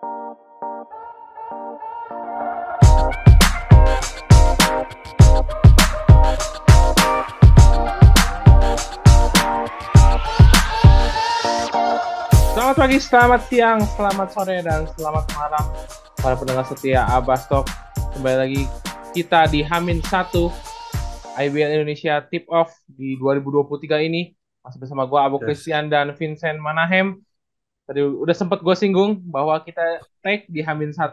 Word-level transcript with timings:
Selamat 0.00 0.16
pagi, 12.80 12.96
selamat 12.96 13.40
siang, 13.52 13.84
selamat 13.84 14.28
sore, 14.32 14.64
dan 14.64 14.88
selamat 14.96 15.28
malam 15.36 15.64
para 16.16 16.32
pendengar 16.32 16.64
setia 16.64 17.04
Abastok. 17.04 17.68
Kembali 18.16 18.36
lagi 18.40 18.64
kita 19.12 19.52
di 19.52 19.60
Hamin 19.60 20.00
1 20.00 20.32
IBL 21.44 21.76
Indonesia 21.76 22.24
Tip 22.24 22.48
Off 22.48 22.72
di 22.88 23.20
2023 23.20 24.08
ini. 24.08 24.32
Masih 24.64 24.80
bersama 24.80 25.04
gue 25.04 25.20
Abu. 25.20 25.36
Christian 25.44 25.92
dan 25.92 26.16
Vincent 26.16 26.56
Manahem. 26.56 27.20
Tadi 27.90 28.06
udah 28.06 28.36
sempat 28.38 28.62
gue 28.62 28.74
singgung 28.78 29.18
bahwa 29.18 29.58
kita 29.66 29.98
take 30.22 30.46
di 30.46 30.62
Hamin 30.62 30.94
1 30.94 31.10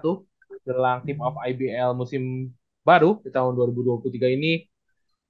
jelang 0.61 1.01
Tip 1.01 1.17
Off 1.17 1.33
IBL 1.41 1.97
musim 1.97 2.53
baru 2.85 3.17
di 3.25 3.33
tahun 3.33 3.57
2023 3.57 4.29
ini. 4.29 4.61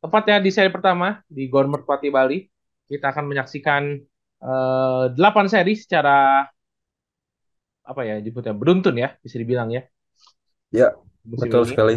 Tepatnya 0.03 0.43
di 0.43 0.51
seri 0.51 0.67
pertama 0.67 1.23
di 1.31 1.47
Gor 1.47 1.71
Merpati 1.71 2.11
Bali. 2.11 2.43
Kita 2.83 3.15
akan 3.15 3.31
menyaksikan 3.31 3.95
8 5.15 5.47
seri 5.47 5.79
secara 5.79 6.43
apa 7.87 8.01
ya 8.03 8.19
disebutnya 8.19 8.51
beruntun 8.51 8.99
ya 8.99 9.15
bisa 9.23 9.39
dibilang 9.39 9.71
ya 9.71 9.87
Ya, 10.67 10.91
musim 11.23 11.47
betul 11.47 11.63
ini. 11.63 11.69
sekali. 11.71 11.95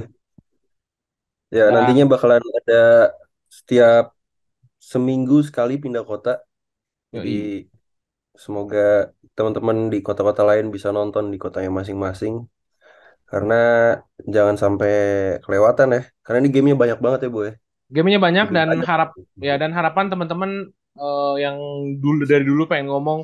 Ya, 1.51 1.67
Dan- 1.67 1.83
nantinya 1.83 2.07
bakalan 2.07 2.39
ada 2.39 3.11
setiap 3.51 4.15
seminggu 4.79 5.43
sekali 5.43 5.75
pindah 5.75 6.07
kota. 6.07 6.39
Yoi. 7.11 7.19
Jadi 7.19 7.39
semoga 8.39 9.11
teman-teman 9.41 9.79
di 9.93 9.99
kota-kota 10.07 10.43
lain 10.51 10.67
bisa 10.75 10.89
nonton 10.97 11.25
di 11.33 11.39
kotanya 11.45 11.71
masing-masing. 11.79 12.35
Karena 13.31 13.55
jangan 14.35 14.57
sampai 14.63 14.91
kelewatan 15.45 15.89
ya. 15.97 16.01
Karena 16.25 16.39
ini 16.43 16.51
gamenya 16.55 16.77
banyak 16.83 16.99
banget 17.05 17.21
ya, 17.27 17.31
Boy. 17.37 17.51
Gamenya 17.91 18.21
banyak 18.27 18.47
Lebih 18.47 18.57
dan 18.57 18.69
banyak. 18.71 18.89
harap 18.89 19.11
ya 19.43 19.55
dan 19.63 19.71
harapan 19.75 20.07
teman-teman 20.13 20.51
eh, 20.95 21.35
yang 21.45 21.57
dulu 22.03 22.23
dari 22.23 22.45
dulu 22.47 22.63
pengen 22.71 22.87
ngomong, 22.93 23.21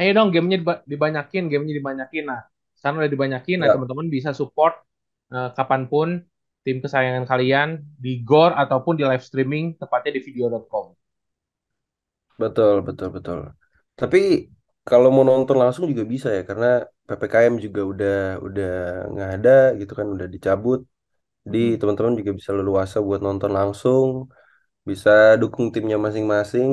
ayo 0.00 0.10
dong 0.16 0.28
gamenya 0.34 0.58
diba- 0.62 0.84
dibanyakin, 0.88 1.44
gamenya 1.52 1.74
dibanyakin. 1.80 2.24
Nah, 2.30 2.40
sekarang 2.78 2.96
udah 3.04 3.12
dibanyakin, 3.12 3.56
nah 3.60 3.68
Ya. 3.68 3.74
teman-teman 3.74 4.08
bisa 4.08 4.30
support 4.32 4.74
eh, 5.36 5.50
kapan 5.58 5.82
pun 5.92 6.08
tim 6.64 6.78
kesayangan 6.84 7.24
kalian 7.28 7.68
di 8.04 8.22
Gor 8.28 8.52
ataupun 8.56 8.94
di 9.00 9.04
live 9.04 9.24
streaming 9.24 9.64
tepatnya 9.80 10.12
di 10.16 10.20
video.com. 10.24 10.86
Betul, 12.40 12.74
betul, 12.86 13.08
betul. 13.16 13.38
Tapi 13.98 14.18
kalau 14.88 15.08
mau 15.14 15.24
nonton 15.30 15.56
langsung 15.62 15.84
juga 15.90 16.04
bisa 16.14 16.28
ya, 16.36 16.40
karena 16.48 16.66
PPKM 17.06 17.54
juga 17.66 17.80
udah 17.92 18.10
udah 18.46 18.66
nggak 19.12 19.28
ada 19.34 19.50
gitu 19.80 19.92
kan, 19.98 20.06
udah 20.14 20.26
dicabut. 20.34 20.78
Jadi 21.46 21.58
Mhm. 21.58 21.76
teman-teman 21.80 22.14
juga 22.20 22.32
bisa 22.40 22.52
leluasa 22.58 22.96
buat 23.08 23.20
nonton 23.26 23.50
langsung, 23.58 24.10
bisa 24.90 25.10
dukung 25.42 25.66
timnya 25.74 25.98
masing-masing. 26.06 26.70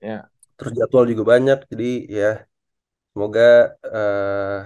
Ya. 0.00 0.30
Terus 0.56 0.72
jadwal 0.78 1.04
juga 1.10 1.24
banyak, 1.32 1.58
jadi 1.72 1.84
ya 2.18 2.26
semoga 3.12 3.42
eh, 3.96 4.56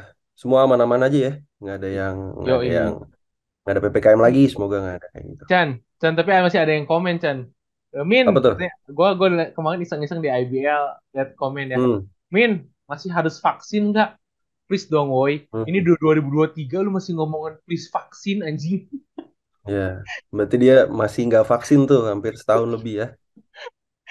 semua 0.40 0.60
aman-aman 0.66 1.02
aja 1.06 1.18
ya, 1.26 1.32
nggak 1.60 1.74
ada 1.78 1.88
yang 2.00 2.16
nggak 2.40 2.56
ada 2.60 2.68
Yoi. 2.68 2.76
yang 2.80 2.92
nggak 3.62 3.72
ada 3.74 3.82
PPKM 3.84 4.20
lagi, 4.26 4.42
semoga 4.54 4.76
nggak 4.84 4.96
ada 4.98 5.08
kayak 5.14 5.26
gitu. 5.32 5.46
Chan, 5.48 5.68
Chan 6.00 6.12
tapi 6.18 6.30
masih 6.46 6.60
ada 6.62 6.72
yang 6.76 6.86
komen 6.92 7.14
Chan. 7.22 7.38
Eh, 7.94 8.04
Min, 8.12 8.26
Apa 8.26 8.38
tuh? 8.42 8.54
gua 8.96 9.08
liat- 9.34 9.52
kemarin 9.56 9.80
iseng-iseng 9.84 10.20
di 10.24 10.28
IBL 10.40 10.84
lihat 11.14 11.28
komen 11.40 11.66
ya. 11.74 11.80
Hmm, 11.80 12.06
Min, 12.34 12.50
masih 12.92 13.10
harus 13.16 13.34
vaksin 13.46 13.82
nggak? 13.92 14.10
Please 14.68 14.86
dong, 14.92 15.08
woi. 15.16 15.34
hmm. 15.52 15.64
Ini 15.68 15.78
du- 15.86 15.98
2023 16.02 16.76
lu 16.84 16.90
masih 16.98 17.12
ngomongin 17.18 17.54
please 17.66 17.86
vaksin 17.96 18.38
anjing. 18.48 18.80
Ya, 19.74 20.02
berarti 20.34 20.56
dia 20.64 20.74
masih 21.00 21.20
nggak 21.28 21.44
vaksin 21.52 21.80
tuh, 21.90 22.00
hampir 22.10 22.32
setahun 22.40 22.68
lebih 22.74 22.92
ya. 23.00 23.06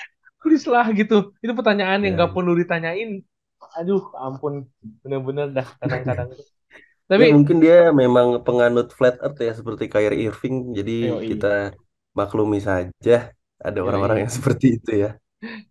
Please 0.41 0.65
lah 0.69 0.85
gitu. 0.93 1.33
Itu 1.43 1.53
pertanyaan 1.53 2.01
yang 2.05 2.13
Ya. 2.13 2.17
nggak 2.17 2.33
perlu 2.35 2.51
ditanyain. 2.57 3.21
Aduh, 3.77 4.01
ampun. 4.17 4.53
Bener-bener 5.05 5.47
dah 5.53 5.67
kadang-kadang 5.79 6.27
itu. 6.33 6.43
Ya 7.11 7.11
Tapi 7.11 7.25
mungkin 7.27 7.57
dia 7.59 7.91
memang 7.91 8.39
penganut 8.47 8.87
flat 8.97 9.19
earth 9.19 9.39
ya 9.43 9.51
seperti 9.59 9.83
Kyrie 9.91 10.31
Irving. 10.31 10.71
Jadi 10.77 10.91
Yoi. 11.11 11.27
kita 11.35 11.75
maklumi 12.15 12.59
saja 12.63 13.35
ada 13.61 13.79
orang-orang 13.83 14.23
yang 14.25 14.31
seperti 14.31 14.79
itu 14.79 14.91
ya. 15.03 15.20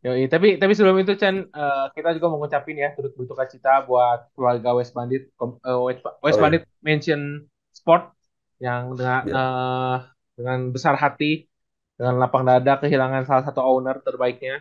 Yoi, 0.04 0.26
tapi 0.32 0.46
tapi 0.60 0.72
sebelum 0.74 0.98
itu 1.02 1.12
Chan 1.20 1.36
eh, 1.46 1.84
kita 1.94 2.08
juga 2.16 2.26
mau 2.30 2.38
ngucapin 2.42 2.76
ya 2.84 2.88
turut 2.96 3.12
berduka 3.18 3.44
cita 3.52 3.70
buat 3.88 4.18
keluarga 4.34 4.70
West 4.78 4.92
Bandit 4.96 5.22
eh, 5.68 5.78
West, 5.86 6.00
West 6.24 6.38
Oh, 6.38 6.40
iya. 6.40 6.42
Bandit 6.42 6.62
Mansion 6.82 7.22
Sport 7.78 8.02
yang 8.58 8.82
dengan 8.98 9.22
Ya. 9.22 9.34
eh, 9.38 9.94
dengan 10.38 10.58
besar 10.74 10.94
hati 10.98 11.46
dengan 11.98 12.14
lapang 12.22 12.42
dada 12.48 12.72
kehilangan 12.82 13.22
salah 13.28 13.44
satu 13.46 13.60
owner 13.62 13.96
terbaiknya. 14.06 14.58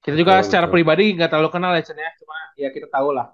Kita 0.00 0.16
juga 0.16 0.40
Betul, 0.40 0.44
secara 0.46 0.66
betul. 0.66 0.74
pribadi 0.74 1.02
nggak 1.16 1.28
terlalu 1.30 1.50
kenal 1.52 1.72
ya 1.76 1.82
Chan 1.84 1.98
ya, 2.00 2.10
cuma 2.20 2.36
ya 2.56 2.68
kita 2.72 2.88
tahu 2.88 3.08
lah 3.16 3.26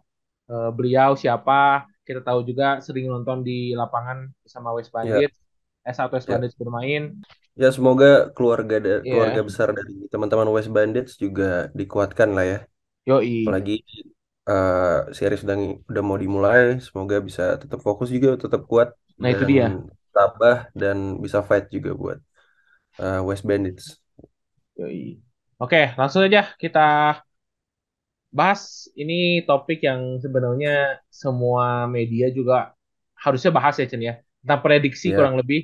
eh, 0.50 0.70
beliau 0.76 1.10
siapa. 1.14 1.86
Kita 2.06 2.20
tahu 2.22 2.40
juga 2.46 2.78
sering 2.86 3.06
nonton 3.10 3.42
di 3.42 3.74
lapangan 3.74 4.30
bersama 4.42 4.70
West 4.78 4.90
Ya, 5.02 5.16
Bandit, 5.16 5.30
eh 5.86 5.94
saat 5.94 6.10
West 6.14 6.26
ya. 6.28 6.32
Bandit 6.32 6.52
bermain. 6.58 7.02
Ya 7.62 7.66
semoga 7.76 8.06
keluarga 8.36 8.74
da- 8.84 9.02
Iya, 9.02 9.08
keluarga 9.08 9.40
besar 9.48 9.68
dari 9.78 9.92
teman-teman 10.12 10.48
West 10.56 10.70
Bandits 10.76 11.12
juga 11.24 11.44
dikuatkan 11.80 12.28
lah 12.36 12.44
ya. 12.52 12.56
yoi. 13.06 13.36
Apalagi 13.40 13.72
eh 14.50 14.96
series 15.18 15.40
udah 15.46 15.56
udah 15.90 16.02
mau 16.08 16.18
dimulai, 16.24 16.60
semoga 16.86 17.16
bisa 17.28 17.42
tetap 17.62 17.80
fokus 17.88 18.08
juga, 18.16 18.28
tetap 18.44 18.62
kuat 18.70 18.88
Nah 19.18 19.30
itu 19.34 19.44
dan 19.44 19.50
dia. 19.50 19.86
tabah 20.14 20.56
dan 20.80 20.96
bisa 21.24 21.38
fight 21.48 21.64
juga 21.76 21.90
buat 22.02 22.18
eh, 23.02 23.18
West 23.28 23.44
Bandits. 23.50 23.84
Yoi. 24.78 25.20
Oke, 25.62 25.76
langsung 25.98 26.22
aja 26.28 26.40
kita 26.62 26.80
bahas 28.38 28.62
ini 29.00 29.14
topik 29.48 29.78
yang 29.88 30.00
sebenarnya 30.24 30.70
semua 31.22 31.64
media 31.96 32.26
juga 32.38 32.54
harusnya 33.24 33.50
bahas 33.56 33.74
ya 33.80 33.86
Chen 33.90 34.02
ya. 34.08 34.14
Tentang 34.42 34.60
prediksi 34.64 35.06
Ya, 35.06 35.16
kurang 35.16 35.34
lebih. 35.40 35.58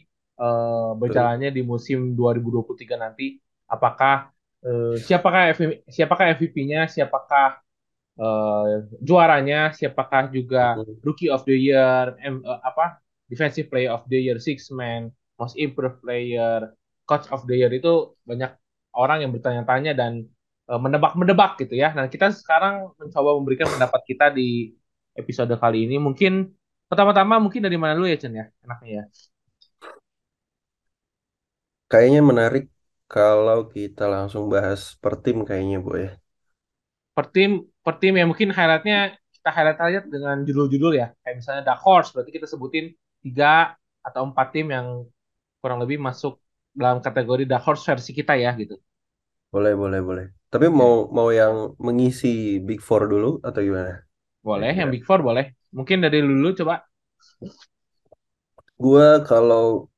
Berjalannya 0.99 1.51
di 1.55 1.63
musim 1.63 2.15
2023 2.19 2.97
nanti. 2.99 3.39
Apakah 3.69 4.33
eh, 4.65 4.95
siapakah 5.01 5.43
FV 5.57 5.71
siapakah 5.91 6.25
MVP-nya, 6.39 6.81
siapakah 6.91 7.61
eh, 8.21 8.75
juaranya, 9.03 9.73
siapakah 9.75 10.31
juga. 10.33 10.79
Rookie 11.07 11.31
of 11.33 11.43
the 11.49 11.57
Year, 11.57 12.17
em, 12.23 12.43
eh, 12.45 12.61
apa 12.63 13.03
Defensive 13.31 13.69
Player 13.73 13.91
of 13.97 14.05
the 14.13 14.19
Year, 14.21 14.39
Six 14.39 14.71
Man, 14.75 15.11
Most 15.41 15.57
Improved 15.59 16.05
Player, 16.05 16.75
Coach 17.09 17.27
of 17.35 17.45
the 17.49 17.57
Year 17.59 17.73
itu 17.73 18.15
banyak 18.29 18.53
orang 18.97 19.25
yang 19.25 19.33
bertanya-tanya 19.35 19.93
dan 19.97 20.13
eh, 20.71 20.81
menebak-menebak 20.81 21.59
gitu 21.63 21.75
ya. 21.79 21.93
Nah 21.97 22.07
kita 22.13 22.31
sekarang 22.35 22.93
mencoba 23.01 23.31
memberikan 23.39 23.69
pendapat 23.71 24.01
kita 24.09 24.31
di 24.35 24.73
episode 25.17 25.53
kali 25.61 25.89
ini. 25.89 25.97
Mungkin 26.01 26.49
pertama-tama 26.89 27.41
mungkin 27.41 27.65
dari 27.65 27.77
mana 27.81 27.97
dulu 27.97 28.09
ya 28.09 28.19
Chen 28.21 28.35
ya, 28.37 28.47
enaknya 28.65 28.91
ya. 29.01 29.05
Kayaknya 31.93 32.21
menarik 32.31 32.65
kalau 33.13 33.59
kita 33.75 34.03
langsung 34.15 34.45
bahas 34.55 34.81
per 35.03 35.15
tim 35.25 35.37
kayaknya, 35.49 35.77
Bu 35.87 35.93
ya. 36.05 36.11
Per 37.17 37.27
tim, 37.35 37.51
per 37.85 37.95
tim 38.01 38.15
ya 38.21 38.25
mungkin 38.31 38.49
highlightnya 38.57 38.99
kita 39.37 39.49
highlight 39.57 39.81
aja 39.87 39.99
dengan 40.15 40.37
judul-judul 40.49 40.93
ya. 41.01 41.07
Kayak 41.23 41.37
misalnya 41.41 41.63
Dark 41.69 41.81
Horse, 41.85 42.09
berarti 42.15 42.31
kita 42.37 42.47
sebutin 42.49 42.85
tiga 43.25 43.77
atau 44.01 44.23
empat 44.29 44.47
tim 44.57 44.67
yang 44.73 44.87
kurang 45.61 45.79
lebih 45.85 45.99
masuk 46.01 46.41
dalam 46.73 46.99
kategori 47.05 47.45
Dark 47.51 47.65
Horse 47.67 47.85
versi 47.89 48.13
kita 48.17 48.35
ya 48.41 48.53
gitu. 48.57 48.77
Boleh, 49.53 49.73
boleh, 49.83 50.01
boleh. 50.09 50.27
Tapi 50.53 50.67
mau 50.79 50.93
mau 51.17 51.29
yang 51.41 51.55
mengisi 51.87 52.29
Big 52.67 52.81
Four 52.87 53.03
dulu 53.13 53.29
atau 53.49 53.61
gimana? 53.67 53.93
boleh. 54.47 54.73
Yang. 54.79 54.91
Big 54.93 55.03
Four 55.09 55.21
boleh. 55.29 55.45
Mungkin 55.77 55.99
dari 56.05 56.19
dulu 56.23 56.49
coba. 56.59 56.75
Gua 58.83 59.09
kalau 59.29 59.89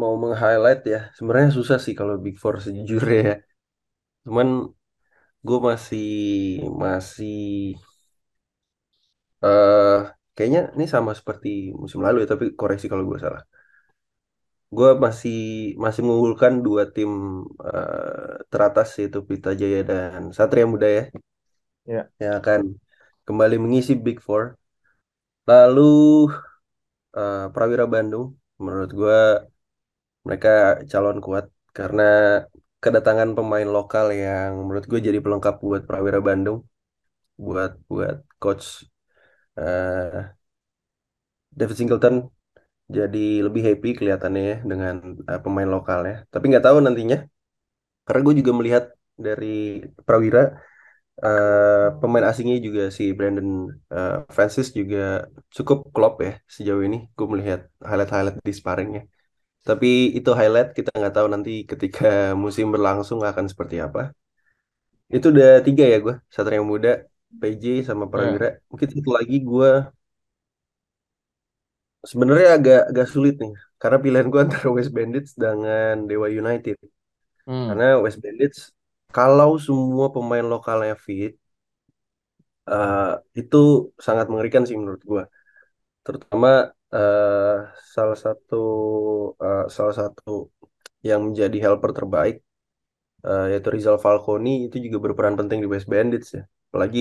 mau 0.00 0.12
meng-highlight 0.22 0.80
ya, 0.92 0.98
sebenarnya 1.16 1.50
susah 1.58 1.78
sih 1.84 1.94
kalau 2.00 2.14
Big 2.24 2.36
Four 2.42 2.54
sejujurnya 2.64 3.18
ya. 3.30 3.34
Cuman 4.26 4.48
gue 5.46 5.58
masih 5.68 6.04
masih 6.82 7.36
eh 9.44 9.94
kayaknya 10.34 10.60
ini 10.76 10.84
sama 10.94 11.10
seperti 11.18 11.48
musim 11.82 12.00
lalu 12.06 12.16
ya, 12.22 12.26
tapi 12.32 12.44
koreksi 12.60 12.86
kalau 12.92 13.04
gue 13.10 13.18
salah. 13.24 13.42
Gue 14.76 14.88
masih 15.04 15.34
masih 15.84 16.02
mengunggulkan 16.06 16.52
dua 16.66 16.82
tim 16.94 17.10
eh, 17.68 18.32
teratas 18.50 18.88
yaitu 18.98 19.18
Pelita 19.26 19.50
Jaya 19.60 19.78
dan 19.90 20.20
Satria 20.36 20.64
Muda 20.72 20.86
ya, 20.98 21.02
Ya. 21.94 22.00
yang 22.22 22.34
akan 22.40 22.60
kembali 23.26 23.56
mengisi 23.64 23.92
Big 24.04 24.18
Four. 24.26 24.42
Lalu 25.48 25.82
eh, 27.16 27.38
Prawira 27.54 27.84
Bandung, 27.94 28.26
menurut 28.64 28.90
gue 28.98 29.16
mereka 30.28 30.48
calon 30.92 31.18
kuat 31.26 31.44
karena 31.78 32.02
kedatangan 32.82 33.30
pemain 33.38 33.68
lokal 33.76 34.06
yang 34.24 34.50
menurut 34.66 34.84
gue 34.90 35.00
jadi 35.08 35.18
pelengkap 35.24 35.54
buat 35.66 35.82
Prawira 35.88 36.20
Bandung, 36.28 36.58
buat 37.46 37.72
buat 37.90 38.16
coach 38.42 38.66
eh 39.60 40.18
David 41.58 41.76
Singleton 41.80 42.14
jadi 42.96 43.18
lebih 43.46 43.62
happy 43.68 43.88
kelihatannya 43.98 44.42
ya 44.50 44.56
dengan 44.70 44.94
uh, 45.30 45.40
pemain 45.44 45.68
lokalnya. 45.76 46.14
Tapi 46.32 46.44
nggak 46.50 46.64
tahu 46.66 46.78
nantinya, 46.86 47.18
karena 48.06 48.20
gue 48.26 48.34
juga 48.40 48.52
melihat 48.58 48.84
dari 49.26 49.84
Prawira 50.06 50.42
uh, 51.24 51.88
pemain 52.00 52.26
asingnya 52.30 52.56
juga 52.66 52.82
si 52.96 53.04
Brandon 53.18 53.50
uh, 53.96 54.24
Francis 54.36 54.68
juga 54.80 55.28
cukup 55.56 55.78
klop 55.94 56.14
ya 56.26 56.32
sejauh 56.54 56.82
ini. 56.88 56.98
Gue 57.16 57.26
melihat 57.32 57.60
highlight-highlight 57.88 58.38
di 58.48 58.54
sparringnya. 58.60 59.02
Tapi 59.68 59.88
itu 60.18 60.30
highlight 60.38 60.68
kita 60.78 60.90
nggak 60.98 61.14
tahu 61.16 61.26
nanti 61.34 61.50
ketika 61.70 62.06
musim 62.44 62.66
berlangsung 62.74 63.20
akan 63.30 63.46
seperti 63.52 63.76
apa. 63.86 64.00
Itu 65.14 65.26
udah 65.32 65.48
tiga 65.66 65.84
ya 65.92 65.96
gue, 66.04 66.14
Satria 66.34 66.62
Muda, 66.70 66.90
PJ 67.40 67.64
sama 67.88 68.04
Ya. 68.04 68.10
Prawira. 68.12 68.46
Mungkin 68.70 68.88
satu 68.94 69.10
lagi 69.18 69.36
gue 69.50 69.70
sebenarnya 72.10 72.48
agak 72.56 72.80
agak 72.90 73.06
sulit 73.14 73.34
nih, 73.42 73.52
karena 73.80 73.98
pilihan 74.04 74.26
gue 74.32 74.40
antara 74.46 74.68
West 74.76 74.92
Bandits 74.96 75.30
dengan 75.42 75.94
Dewa 76.08 76.28
United. 76.42 76.76
Hmm. 77.46 77.68
Karena 77.68 77.84
West 78.04 78.20
Bandits 78.24 78.58
kalau 79.16 79.50
semua 79.66 80.06
pemain 80.14 80.46
lokalnya 80.54 80.94
fit, 81.06 81.32
eh, 82.70 82.98
itu 83.40 83.56
sangat 84.06 84.26
mengerikan 84.30 84.62
sih 84.68 84.76
menurut 84.80 85.02
gue. 85.10 85.22
Terutama 86.06 86.48
eh, 86.94 87.54
salah 87.94 88.18
satu 88.24 88.56
eh, 89.44 89.62
salah 89.76 89.94
satu 90.00 90.30
yang 91.08 91.20
menjadi 91.28 91.56
helper 91.64 91.90
terbaik 91.98 92.36
eh, 93.26 93.44
yaitu 93.52 93.68
Rizal 93.76 93.98
Falconi 94.04 94.50
itu 94.66 94.76
juga 94.84 94.98
berperan 95.04 95.34
penting 95.40 95.58
di 95.64 95.68
West 95.74 95.88
Bandits 95.94 96.28
ya. 96.36 96.42
Apalagi 96.70 97.00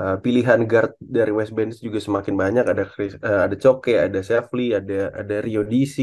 eh, 0.00 0.16
pilihan 0.24 0.60
guard 0.70 0.92
dari 1.16 1.30
West 1.38 1.52
Bandits 1.56 1.82
juga 1.86 1.98
semakin 2.06 2.34
banyak. 2.42 2.64
Ada 2.72 2.84
Chris, 2.92 3.12
eh, 3.28 3.40
ada 3.46 3.56
Coke, 3.62 3.92
ada 4.06 4.18
Shefly, 4.28 4.64
ada 4.80 4.94
ada 5.20 5.34
Rio 5.46 5.62
DC 5.72 5.98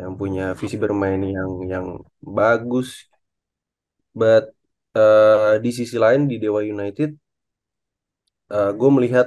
yang 0.00 0.12
punya 0.20 0.42
visi 0.60 0.76
bermain 0.84 1.20
yang 1.36 1.50
yang 1.72 1.86
bagus. 2.38 2.88
But 4.20 4.44
eh, 4.98 5.54
di 5.64 5.70
sisi 5.78 5.96
lain 6.04 6.22
di 6.30 6.36
Dewa 6.42 6.60
United, 6.74 7.10
gue 8.78 8.90
melihat 8.96 9.26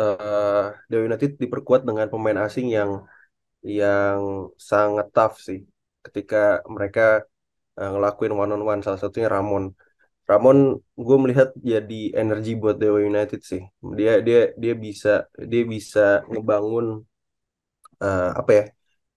eh, 0.00 0.62
Dewa 0.88 1.02
United 1.08 1.30
diperkuat 1.42 1.80
dengan 1.88 2.06
pemain 2.12 2.38
asing 2.46 2.66
yang 2.76 2.90
yang 3.78 4.20
sangat 4.70 5.06
tough 5.16 5.36
sih. 5.46 5.60
Ketika 6.04 6.36
mereka 6.74 7.02
eh, 7.78 7.90
ngelakuin 7.92 8.32
one 8.42 8.52
on 8.54 8.62
one, 8.72 8.80
salah 8.84 9.00
satunya 9.02 9.28
Ramon. 9.34 9.64
Ramon 10.30 10.58
gue 11.06 11.16
melihat 11.22 11.48
jadi 11.70 11.94
energi 12.20 12.50
buat 12.62 12.76
Dewa 12.82 13.00
United 13.10 13.40
sih. 13.50 13.62
Dia 13.98 14.12
dia 14.26 14.38
dia 14.62 14.74
bisa 14.86 15.10
dia 15.52 15.62
bisa 15.74 16.00
ngebangun 16.30 16.86
eh, 18.02 18.22
apa 18.40 18.50
ya 18.58 18.62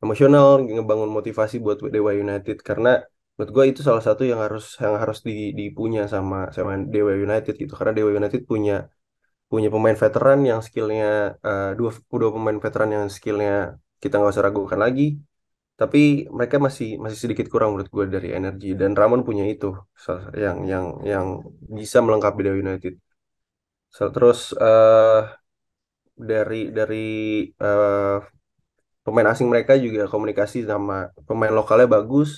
emosional, 0.03 0.47
ngebangun 0.75 1.09
motivasi 1.17 1.55
buat 1.65 1.77
Dewa 1.95 2.11
United 2.23 2.57
karena 2.67 2.89
menurut 3.35 3.51
gue 3.55 3.65
itu 3.71 3.81
salah 3.87 4.03
satu 4.07 4.23
yang 4.31 4.39
harus 4.45 4.63
yang 4.83 4.95
harus 5.01 5.19
di, 5.27 5.51
dipunya 5.59 6.01
sama 6.13 6.37
sama 6.55 6.71
Dewa 6.93 7.13
United 7.25 7.53
gitu 7.61 7.73
karena 7.79 7.93
Dewa 7.97 8.11
United 8.19 8.41
punya 8.51 8.73
punya 9.51 9.67
pemain 9.73 9.97
veteran 10.03 10.39
yang 10.49 10.59
skillnya 10.67 11.05
eh, 11.47 11.65
dua 11.79 11.91
dua 12.21 12.31
pemain 12.35 12.57
veteran 12.65 12.89
yang 12.95 13.05
skillnya 13.17 13.51
kita 14.01 14.13
nggak 14.17 14.33
usah 14.33 14.45
ragukan 14.47 14.79
lagi 14.85 15.03
tapi 15.79 15.99
mereka 16.37 16.57
masih 16.67 16.87
masih 17.03 17.19
sedikit 17.23 17.47
kurang 17.53 17.69
menurut 17.73 17.89
gue 17.95 18.05
dari 18.15 18.29
energi. 18.39 18.67
Dan 18.81 18.91
Ramon 18.99 19.21
punya 19.27 19.43
itu 19.53 19.67
yang 20.43 20.57
yang 20.71 20.85
yang 21.11 21.27
bisa 21.79 21.97
melengkapi 22.05 22.39
Dewa 22.45 22.57
United. 22.65 22.93
So, 23.95 24.03
terus 24.15 24.39
eh 24.65 25.21
dari 26.29 26.71
dari 26.77 26.95
eh, 27.61 28.15
pemain 29.05 29.27
asing 29.31 29.47
mereka 29.53 29.73
juga 29.85 30.01
komunikasi 30.13 30.57
sama 30.71 30.95
pemain 31.27 31.53
lokalnya 31.59 31.87
bagus. 31.97 32.29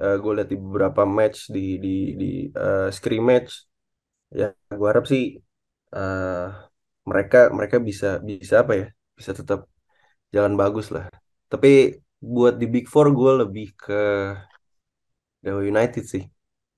Eh 0.00 0.14
gue 0.22 0.32
lihat 0.36 0.48
di 0.52 0.58
beberapa 0.64 1.02
match 1.18 1.38
di 1.54 1.60
di 1.84 1.88
di 2.20 2.26
eh, 2.64 2.88
scrimmage 2.96 3.52
ya 4.40 4.46
gue 4.78 4.88
harap 4.92 5.04
sih 5.12 5.22
eh 5.96 6.46
mereka 7.10 7.38
mereka 7.56 7.76
bisa 7.88 8.06
bisa 8.22 8.54
apa 8.62 8.72
ya 8.80 8.86
bisa 9.18 9.32
tetap 9.34 9.60
jalan 10.34 10.54
bagus 10.60 10.86
lah. 10.94 11.04
Tapi 11.52 11.98
buat 12.20 12.54
di 12.60 12.66
Big 12.68 12.86
Four 12.92 13.10
gue 13.16 13.32
lebih 13.42 13.66
ke 13.74 14.00
Dewa 15.40 15.62
United 15.64 16.04
sih. 16.04 16.24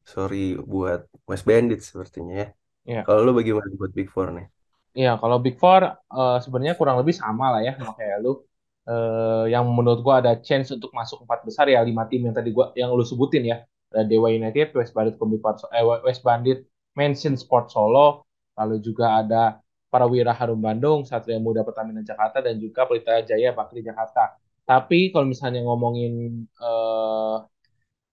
Sorry 0.03 0.59
buat 0.59 1.07
West 1.29 1.45
Bandits 1.47 1.91
sepertinya 1.91 2.35
ya. 2.43 2.49
Ya. 2.83 3.01
Kalau 3.07 3.23
lu 3.23 3.33
bagaimana 3.39 3.71
buat 3.79 3.93
Big 3.95 4.11
Four 4.11 4.35
nih? 4.35 4.47
Iya, 4.93 5.17
kalau 5.23 5.39
Big 5.45 5.57
Four 5.63 5.83
eh, 5.89 6.39
sebenarnya 6.45 6.75
kurang 6.77 6.97
lebih 7.01 7.15
sama 7.15 7.55
lah 7.55 7.61
ya 7.63 7.73
sama 7.79 7.93
kayak 7.99 8.19
lu. 8.25 8.43
Eh, 8.83 9.45
yang 9.55 9.63
menurut 9.71 10.03
gua 10.03 10.19
ada 10.19 10.35
chance 10.43 10.75
untuk 10.75 10.91
masuk 10.91 11.23
empat 11.23 11.47
besar 11.47 11.71
ya 11.71 11.79
lima 11.87 12.03
tim 12.11 12.27
yang 12.27 12.35
tadi 12.35 12.51
gua 12.51 12.75
yang 12.75 12.91
lu 12.91 13.05
sebutin 13.07 13.47
ya. 13.47 13.57
Ada 13.93 14.09
Dewa 14.09 14.33
United, 14.33 14.73
West 14.75 14.93
Bandit 14.97 15.15
Kombi 15.21 15.39
eh, 15.39 15.85
West 16.03 16.23
Bandit 16.27 16.65
Mansion 16.99 17.37
Sport 17.39 17.71
Solo, 17.71 18.27
lalu 18.59 18.77
juga 18.83 19.21
ada 19.21 19.59
Prawira 19.93 20.33
Harum 20.33 20.57
Bandung, 20.61 21.05
Satria 21.05 21.37
Muda 21.37 21.61
Pertamina 21.67 22.01
Jakarta 22.01 22.41
dan 22.41 22.57
juga 22.57 22.89
Pelita 22.89 23.21
Jaya 23.29 23.53
Bakri 23.53 23.85
Jakarta. 23.85 24.37
Tapi 24.65 25.13
kalau 25.13 25.27
misalnya 25.29 25.61
ngomongin 25.67 26.45
eh, 26.49 27.37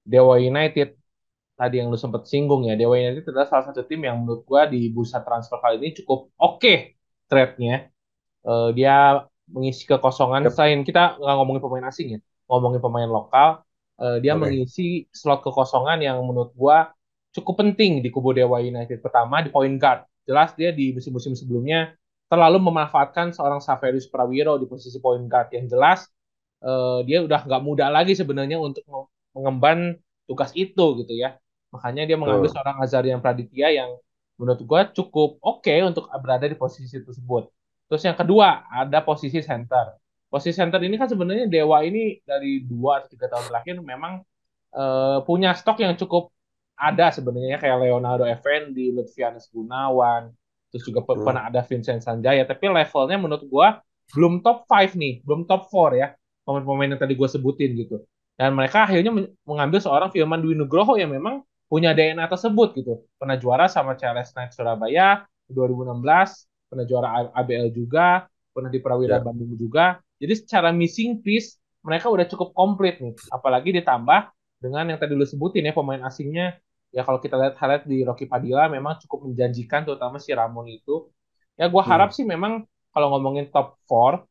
Dewa 0.04 0.36
United 0.42 0.98
tadi 1.60 1.76
yang 1.80 1.92
lu 1.92 2.00
sempat 2.00 2.24
singgung 2.28 2.68
ya, 2.68 2.74
Dewa 2.80 2.96
United 3.00 3.24
adalah 3.32 3.48
salah 3.52 3.66
satu 3.72 3.84
tim 3.88 4.02
yang 4.08 4.20
menurut 4.24 4.44
gua 4.48 4.68
di 4.68 4.88
bursa 4.92 5.20
transfer 5.24 5.60
kali 5.64 5.76
ini 5.80 5.90
cukup 6.04 6.32
oke 6.40 6.74
trade-nya. 7.30 7.92
Eh, 8.48 8.70
dia 8.78 9.24
mengisi 9.50 9.84
kekosongan 9.90 10.48
Yep. 10.48 10.54
selain 10.56 10.80
kita 10.88 11.20
nggak 11.20 11.36
ngomongin 11.40 11.62
pemain 11.64 11.86
asing 11.92 12.08
ya, 12.18 12.20
ngomongin 12.50 12.82
pemain 12.84 13.10
lokal, 13.10 13.50
eh, 14.02 14.18
dia 14.24 14.34
Oke. 14.36 14.42
mengisi 14.42 15.08
slot 15.12 15.42
kekosongan 15.46 16.00
yang 16.04 16.18
menurut 16.24 16.52
gua 16.56 16.92
cukup 17.36 17.62
penting 17.62 18.02
di 18.04 18.10
kubu 18.14 18.34
Dewa 18.36 18.58
United. 18.64 19.00
Pertama 19.06 19.44
di 19.46 19.50
point 19.54 19.76
guard. 19.80 20.06
Jelas 20.30 20.54
dia 20.54 20.70
di 20.70 20.94
musim-musim 20.94 21.34
sebelumnya 21.34 21.98
terlalu 22.30 22.62
memanfaatkan 22.62 23.34
seorang 23.34 23.58
Saverius 23.58 24.06
Prawiro 24.06 24.62
di 24.62 24.70
posisi 24.70 25.02
point 25.02 25.26
guard 25.26 25.50
yang 25.50 25.66
jelas 25.66 26.06
eh, 26.62 27.00
dia 27.10 27.26
udah 27.26 27.42
nggak 27.50 27.62
muda 27.66 27.90
lagi 27.90 28.14
sebenarnya 28.14 28.62
untuk 28.62 28.86
meng- 28.86 29.10
mengemban 29.34 29.80
tugas 30.30 30.54
itu 30.54 30.86
gitu 31.02 31.14
ya. 31.18 31.34
Makanya 31.74 32.06
dia 32.06 32.18
mengambil 32.22 32.46
Tuh. 32.50 32.54
seorang 32.54 32.78
Azarian 32.86 33.20
Praditya 33.24 33.74
yang 33.74 33.98
menurut 34.38 34.62
gua 34.70 34.86
cukup 34.94 35.42
oke 35.42 35.74
untuk 35.90 36.06
berada 36.22 36.46
di 36.46 36.54
posisi 36.54 37.02
tersebut. 37.02 37.50
Terus 37.90 38.02
yang 38.06 38.14
kedua 38.14 38.70
ada 38.70 39.02
posisi 39.02 39.42
center. 39.42 39.98
Posisi 40.30 40.54
center 40.54 40.78
ini 40.86 40.94
kan 41.02 41.10
sebenarnya 41.10 41.50
Dewa 41.50 41.82
ini 41.82 42.22
dari 42.22 42.62
dua 42.62 43.02
atau 43.02 43.10
tiga 43.10 43.26
tahun 43.34 43.50
terakhir 43.50 43.76
memang 43.82 44.22
eh, 44.78 45.20
punya 45.26 45.58
stok 45.58 45.82
yang 45.82 45.98
cukup 45.98 46.30
ada 46.80 47.12
sebenarnya 47.12 47.60
kayak 47.60 47.78
Leonardo 47.84 48.24
Effendi, 48.24 48.96
Lutfianus 48.96 49.52
Gunawan, 49.52 50.32
terus 50.72 50.84
juga 50.88 51.04
Hmm. 51.04 51.26
pernah 51.28 51.44
ada 51.52 51.62
Vincent 51.66 52.02
Sanjaya, 52.02 52.48
tapi 52.48 52.72
levelnya 52.72 53.18
menurut 53.20 53.44
gua 53.52 53.84
belum 54.16 54.42
top 54.42 54.66
5 54.66 54.96
nih, 54.98 55.22
belum 55.22 55.46
top 55.46 55.70
4 55.70 55.92
ya 55.94 56.08
pemain-pemain 56.48 56.90
yang 56.98 57.02
tadi 57.02 57.14
gue 57.14 57.30
sebutin 57.30 57.78
gitu. 57.78 58.02
Dan 58.34 58.58
mereka 58.58 58.90
akhirnya 58.90 59.14
men- 59.14 59.30
mengambil 59.46 59.78
seorang 59.84 60.10
Firman 60.10 60.42
Dwi 60.42 60.58
Nugroho 60.58 60.98
yang 60.98 61.14
memang 61.14 61.46
punya 61.70 61.94
DNA 61.94 62.26
tersebut 62.26 62.74
gitu. 62.74 63.06
Pernah 63.22 63.38
juara 63.38 63.70
sama 63.70 63.94
CLS 63.94 64.34
Knight 64.34 64.58
Surabaya 64.58 65.30
2016, 65.46 66.50
pernah 66.66 66.86
juara 66.90 67.30
ABL 67.38 67.70
juga, 67.70 68.26
pernah 68.50 68.74
di 68.74 68.82
Prawira 68.82 69.22
Ya. 69.22 69.22
Bandung 69.22 69.54
juga. 69.54 70.02
Jadi 70.18 70.34
secara 70.42 70.74
missing 70.74 71.22
piece 71.22 71.62
mereka 71.86 72.10
udah 72.10 72.26
cukup 72.26 72.50
komplit 72.58 72.98
nih. 72.98 73.14
Apalagi 73.30 73.70
ditambah 73.78 74.34
dengan 74.58 74.90
yang 74.90 75.00
tadi 75.00 75.14
lu 75.14 75.24
sebutin 75.30 75.70
ya 75.70 75.74
pemain 75.76 76.02
asingnya. 76.02 76.58
Ya 76.96 77.02
kalau 77.06 77.20
kita 77.22 77.36
lihat 77.38 77.54
highlight 77.60 77.86
di 77.86 78.02
Rocky 78.08 78.26
Padilla 78.26 78.66
memang 78.72 78.98
cukup 79.06 79.30
menjanjikan 79.30 79.82
terutama 79.86 80.18
si 80.18 80.32
Ramon 80.34 80.66
itu. 80.70 81.10
Ya 81.60 81.66
gue 81.70 81.84
harap 81.86 82.10
Hmm. 82.10 82.16
sih 82.16 82.26
memang 82.26 82.66
kalau 82.94 83.08
ngomongin 83.14 83.46
top 83.54 83.78
4 83.86 84.26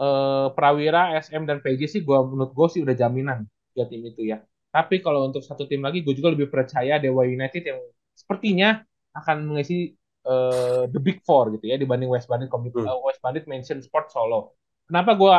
eh, 0.00 0.46
Prawira, 0.56 1.02
SM, 1.16 1.42
dan 1.48 1.58
PJ 1.64 1.82
sih 1.90 2.02
gua 2.06 2.24
menurut 2.26 2.52
gue 2.56 2.66
sih 2.74 2.80
udah 2.84 2.94
jaminan 2.96 3.46
ya 3.78 3.84
tim 3.90 4.02
itu 4.04 4.22
ya. 4.32 4.38
Tapi 4.72 5.00
kalau 5.04 5.28
untuk 5.28 5.42
satu 5.44 5.64
tim 5.68 5.80
lagi 5.84 6.00
gue 6.04 6.14
juga 6.16 6.32
lebih 6.34 6.48
percaya 6.52 6.96
Dewa 7.02 7.24
United 7.28 7.62
yang 7.64 7.80
sepertinya 8.16 8.82
akan 9.16 9.36
mengisi 9.48 9.92
eh, 10.28 10.82
the 10.92 11.00
big 11.02 11.18
four 11.26 11.50
gitu 11.54 11.66
ya 11.72 11.76
dibanding 11.80 12.08
West 12.12 12.28
Bandit 12.30 12.48
Hmm. 12.74 12.86
eh, 12.86 12.98
West 13.06 13.20
Bandit 13.24 13.44
Mansion 13.50 13.78
Sport 13.84 14.06
Solo. 14.14 14.54
Kenapa 14.88 15.12
gue 15.18 15.34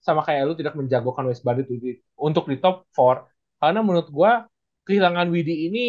sama 0.00 0.20
kayak 0.24 0.42
lu 0.48 0.54
tidak 0.56 0.74
menjagokan 0.78 1.24
West 1.28 1.42
Bandit 1.44 1.66
di- 1.68 2.00
untuk 2.16 2.48
di 2.48 2.56
top 2.60 2.86
four? 2.96 3.26
Karena 3.60 3.80
menurut 3.84 4.08
gue 4.08 4.30
kehilangan 4.90 5.30
Widi 5.30 5.70
ini 5.70 5.80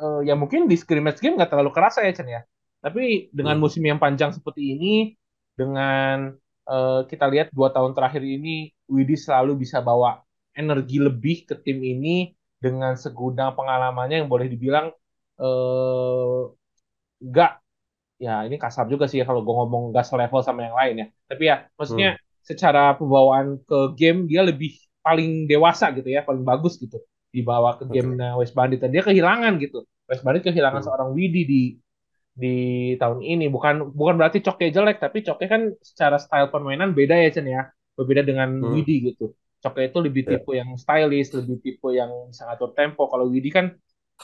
eh, 0.00 0.20
ya 0.28 0.34
mungkin 0.40 0.64
di 0.70 0.76
scrimmage 0.80 1.20
game 1.20 1.36
nggak 1.38 1.52
terlalu 1.52 1.70
kerasa 1.76 2.00
ya 2.08 2.12
Chen 2.16 2.28
ya. 2.32 2.42
Tapi 2.80 3.28
dengan 3.36 3.56
Hmm. 3.56 3.60
musim 3.60 3.84
yang 3.84 4.00
panjang 4.00 4.32
seperti 4.32 4.72
ini, 4.76 5.12
dengan 5.60 6.32
eh, 6.70 7.00
kita 7.10 7.26
lihat 7.32 7.48
dua 7.52 7.68
tahun 7.76 7.92
terakhir 7.96 8.22
ini 8.24 8.72
Widi 8.88 9.14
selalu 9.20 9.60
bisa 9.62 9.78
bawa 9.84 10.24
energi 10.56 10.98
lebih 10.98 11.46
ke 11.48 11.54
tim 11.64 11.78
ini 11.84 12.32
dengan 12.60 12.96
segudang 12.96 13.52
pengalamannya 13.56 14.24
yang 14.24 14.30
boleh 14.32 14.48
dibilang 14.50 14.92
eh 15.40 16.40
nggak 17.28 17.50
ya 18.24 18.32
ini 18.48 18.56
kasar 18.64 18.86
juga 18.92 19.04
sih 19.10 19.18
ya 19.20 19.26
kalau 19.28 19.42
gue 19.46 19.54
ngomong 19.60 19.82
nggak 19.92 20.06
selevel 20.08 20.42
sama 20.46 20.60
yang 20.68 20.76
lain 20.80 20.94
ya 21.02 21.06
tapi 21.30 21.42
ya 21.50 21.56
maksudnya 21.78 22.08
Hmm. 22.08 22.16
secara 22.50 22.80
pembawaan 22.98 23.48
ke 23.68 23.76
game 24.00 24.20
dia 24.30 24.42
lebih 24.50 24.70
paling 25.06 25.48
dewasa 25.50 25.86
gitu 25.96 26.08
ya, 26.16 26.20
paling 26.28 26.44
bagus 26.50 26.74
gitu 26.82 26.98
dibawa 27.34 27.78
ke 27.78 27.84
game. 27.94 28.10
West 28.40 28.54
Bandit 28.58 28.78
dan 28.82 28.90
dia 28.94 29.02
kehilangan 29.06 29.52
gitu. 29.62 29.86
West 30.10 30.22
Bandit 30.26 30.42
kehilangan 30.48 30.80
Hmm. 30.80 30.86
seorang 30.86 31.08
Widi 31.16 31.42
di 31.46 31.60
di 32.34 32.54
tahun 32.96 33.20
ini 33.20 33.46
bukan 33.52 33.92
bukan 33.92 34.14
berarti 34.18 34.38
Coke 34.40 34.70
jelek 34.72 34.96
tapi 35.02 35.20
Coke 35.26 35.44
kan 35.50 35.62
secara 35.82 36.16
style 36.16 36.48
permainan 36.48 36.94
beda 36.96 37.14
ya 37.18 37.28
Chen 37.34 37.46
ya 37.50 37.68
berbeda 37.98 38.22
dengan 38.24 38.48
Hmm. 38.60 38.72
Widi 38.72 39.12
gitu 39.12 39.34
Coke 39.60 39.80
itu 39.84 39.98
lebih 40.00 40.22
Ya. 40.24 40.38
tipe 40.38 40.50
yang 40.56 40.70
stylish 40.80 41.30
lebih 41.36 41.56
tipe 41.60 41.88
yang 41.92 42.10
bisa 42.30 42.48
ngatur 42.48 42.70
tempo 42.78 43.02
kalau 43.12 43.26
Widi 43.28 43.50
kan 43.52 43.66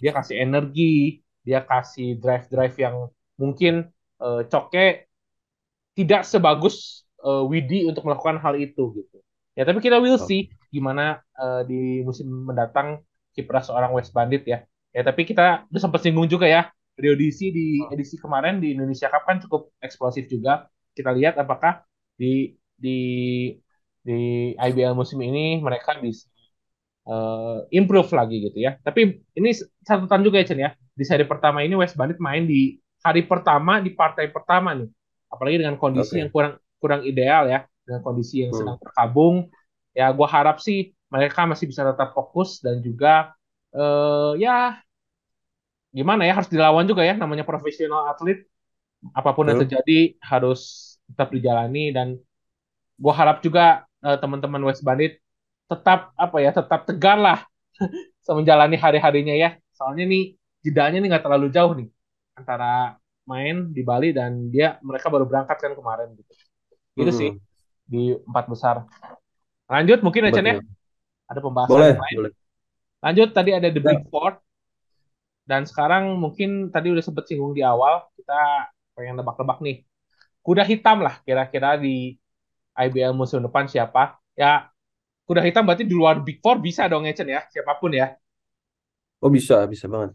dia 0.00 0.12
kasih 0.16 0.36
energi 0.44 1.20
dia 1.46 1.60
kasih 1.66 2.16
drive 2.22 2.46
drive 2.48 2.76
yang 2.80 2.96
mungkin 3.36 3.90
eh, 4.22 4.42
Coke 4.48 4.86
tidak 5.96 6.22
sebagus 6.28 7.04
eh, 7.24 7.42
Widi 7.50 7.88
untuk 7.88 8.04
melakukan 8.06 8.38
hal 8.40 8.54
itu 8.60 8.82
gitu. 8.96 9.16
Ya 9.56 9.64
tapi 9.64 9.80
kita 9.80 9.96
will 9.98 10.20
see 10.20 10.52
gimana 10.68 11.24
eh, 11.32 11.62
di 11.64 11.80
musim 12.04 12.28
mendatang 12.28 13.00
kiprah 13.32 13.64
seorang 13.64 13.90
West 13.96 14.12
Bandit 14.12 14.44
ya. 14.44 14.62
Ya 14.92 15.02
tapi 15.02 15.24
kita 15.24 15.64
udah 15.72 15.80
sempat 15.80 16.04
singgung 16.04 16.28
juga 16.28 16.44
ya 16.44 16.68
Rio 16.96 17.12
DC 17.12 17.52
di 17.52 17.84
edisi 17.92 18.16
kemarin 18.16 18.56
di 18.56 18.72
Indonesia 18.72 19.12
Cup 19.12 19.28
kan 19.28 19.36
cukup 19.40 19.72
eksplosif 19.84 20.28
juga. 20.28 20.68
Kita 20.96 21.12
lihat 21.12 21.36
apakah 21.36 21.84
di 22.16 22.56
di 22.76 22.98
di 24.00 24.52
IBL 24.56 24.96
musim 24.96 25.20
ini 25.20 25.60
mereka 25.60 26.00
bisa 26.00 26.24
eh, 27.04 27.58
improve 27.76 28.08
lagi 28.16 28.36
gitu 28.48 28.58
ya. 28.60 28.80
Tapi 28.80 29.20
ini 29.36 29.50
catatan 29.84 30.24
juga 30.24 30.40
ya 30.40 30.46
Chen 30.48 30.60
ya. 30.60 30.70
Di 30.96 31.04
seri 31.04 31.28
pertama 31.28 31.60
ini 31.60 31.76
West 31.76 32.00
Bandit 32.00 32.16
main 32.16 32.48
di 32.48 32.80
hari 33.04 33.28
pertama 33.28 33.84
di 33.84 33.92
partai 33.92 34.32
pertama 34.32 34.72
nih. 34.72 34.88
Apalagi 35.28 35.56
dengan 35.60 35.76
kondisi 35.76 36.16
yang 36.16 36.32
Oke. 36.32 36.34
kurang 36.34 36.54
kurang 36.80 37.00
ideal 37.04 37.44
ya, 37.48 37.68
dengan 37.86 38.00
kondisi 38.06 38.44
yang 38.44 38.50
Hmm. 38.50 38.58
sedang 38.58 38.76
terkabung. 38.82 39.48
Ya 39.96 40.10
gua 40.12 40.28
harap 40.28 40.58
sih 40.66 40.92
mereka 41.14 41.46
masih 41.50 41.66
bisa 41.70 41.82
tetap 41.86 42.12
fokus 42.16 42.60
dan 42.64 42.82
juga 42.84 43.32
eh, 43.76 44.32
ya 44.42 44.82
gimana 45.96 46.22
ya 46.28 46.32
harus 46.36 46.50
dilawan 46.52 46.84
juga 46.84 47.02
ya 47.08 47.14
namanya 47.16 47.44
profesional 47.46 48.12
atlet 48.12 48.44
apa 49.14 49.30
pun 49.36 49.46
yang 49.50 49.58
Betul. 49.58 49.62
terjadi 49.62 50.16
harus 50.22 50.60
tetap 51.10 51.28
dijalani 51.34 51.92
dan 51.96 52.08
gua 53.00 53.14
harap 53.16 53.38
juga 53.44 53.86
eh, 54.04 54.18
teman-teman 54.22 54.62
West 54.68 54.82
Bandit 54.86 55.18
tetap 55.70 56.12
apa 56.16 56.36
ya 56.44 56.50
tetap 56.54 56.86
tegar 56.88 57.18
lah 57.20 57.38
menjalani 58.38 58.76
hari-harinya 58.80 59.34
ya. 59.36 59.50
Soalnya 59.76 60.04
nih 60.08 60.22
jedanya 60.64 60.98
nih 61.02 61.08
nggak 61.12 61.24
terlalu 61.26 61.48
jauh 61.54 61.72
nih 61.78 61.88
antara 62.38 62.96
main 63.28 63.70
di 63.76 63.82
Bali 63.86 64.10
dan 64.16 64.50
dia 64.54 64.78
mereka 64.84 65.08
baru 65.12 65.24
berangkat 65.30 65.56
kan 65.62 65.72
kemarin 65.78 66.08
gitu. 66.18 66.32
Itu 67.00 67.12
sih 67.14 67.28
Hmm. 67.28 67.38
Di 67.92 67.98
empat 68.28 68.44
besar. 68.52 68.76
Lanjut 69.72 69.98
mungkin 70.04 70.26
ya 70.28 70.32
Chen 70.36 70.46
ya. 70.52 70.56
Betul. 70.56 70.66
Ada 71.30 71.40
pembahasan 71.44 71.86
Boleh, 71.86 71.94
lain. 72.02 72.18
boleh. 72.18 72.32
Lanjut 73.04 73.28
tadi 73.36 73.50
ada 73.58 73.68
The 73.74 73.82
Big 73.82 74.00
Ya. 74.00 74.06
Four 74.12 74.32
dan 75.46 75.62
sekarang 75.68 76.18
mungkin 76.18 76.70
tadi 76.74 76.90
udah 76.90 77.04
sempet 77.04 77.24
singgung 77.30 77.54
di 77.54 77.62
awal 77.62 78.02
kita 78.18 78.34
pengen 78.98 79.14
nebak-nebak 79.22 79.58
nih. 79.62 79.76
Kuda 80.44 80.64
hitam 80.66 81.02
lah 81.06 81.20
kira-kira 81.26 81.78
di 81.80 82.16
IBL 82.78 83.14
musim 83.16 83.40
depan 83.44 83.66
siapa? 83.70 84.18
Ya 84.38 84.70
kuda 85.28 85.42
hitam 85.46 85.64
berarti 85.68 85.84
di 85.88 85.94
luar 85.96 86.22
Big 86.26 86.38
Four 86.44 86.60
bisa 86.62 86.86
dong 86.90 87.06
ya 87.08 87.14
Chen 87.16 87.28
ya 87.30 87.42
siapa 87.52 87.78
pun 87.80 87.92
ya. 87.94 88.16
Oh 89.24 89.30
bisa, 89.36 89.54
bisa 89.72 89.86
banget, 89.92 90.10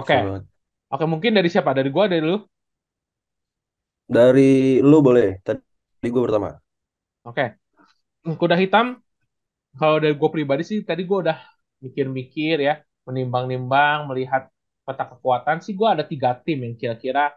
Oke. 0.00 0.16
banget. 0.16 0.44
Oke, 0.92 1.04
mungkin 1.12 1.32
dari 1.38 1.48
siapa? 1.52 1.70
Dari 1.78 1.90
gua, 1.96 2.06
dari 2.12 2.22
lu? 2.30 2.36
Dari 4.16 4.80
lu 4.88 4.98
boleh. 5.06 5.28
Tadi 5.46 6.06
gue 6.12 6.22
pertama. 6.26 6.50
Oke. 7.28 7.44
Kuda 8.40 8.56
hitam, 8.58 8.86
kalau 9.78 9.96
dari 10.02 10.14
gue 10.16 10.30
pribadi 10.32 10.62
sih, 10.66 10.78
tadi 10.84 11.04
gue 11.08 11.18
udah 11.24 11.38
mikir-mikir 11.84 12.56
ya, 12.60 12.74
menimbang-nimbang, 13.06 14.08
melihat 14.10 14.50
peta 14.84 15.04
kekuatan 15.12 15.60
sih, 15.64 15.72
gue 15.76 15.88
ada 15.88 16.04
tiga 16.04 16.34
tim 16.44 16.64
yang 16.64 16.74
kira-kira 16.80 17.36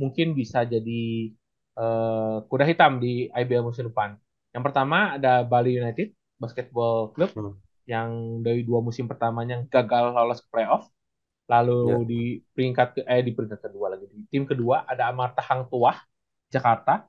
mungkin 0.00 0.32
bisa 0.36 0.64
jadi 0.64 1.32
eh, 1.80 2.36
kuda 2.48 2.64
hitam 2.68 3.00
di 3.00 3.28
IBL 3.32 3.64
musim 3.68 3.88
depan. 3.90 4.16
Yang 4.54 4.62
pertama 4.66 5.16
ada 5.16 5.42
Bali 5.46 5.76
United 5.80 6.12
Basketball 6.40 7.12
Club, 7.16 7.30
Hmm. 7.36 7.54
yang 7.88 8.10
dari 8.46 8.62
dua 8.62 8.80
musim 8.84 9.08
pertamanya 9.10 9.64
gagal 9.66 10.14
lolos 10.14 10.40
ke 10.44 10.48
playoff. 10.52 10.84
Lalu 11.50 11.80
Ya. 11.82 11.96
di 12.06 12.20
peringkat 12.54 12.88
ke, 12.96 13.00
eh 13.10 13.22
di 13.26 13.32
peringkat 13.34 13.60
kedua 13.66 13.86
lagi 13.92 14.06
di 14.06 14.22
tim 14.30 14.46
kedua 14.46 14.86
ada 14.86 15.10
Amarta 15.10 15.42
Hang 15.42 15.66
Tuah 15.66 15.98
Jakarta 16.54 17.06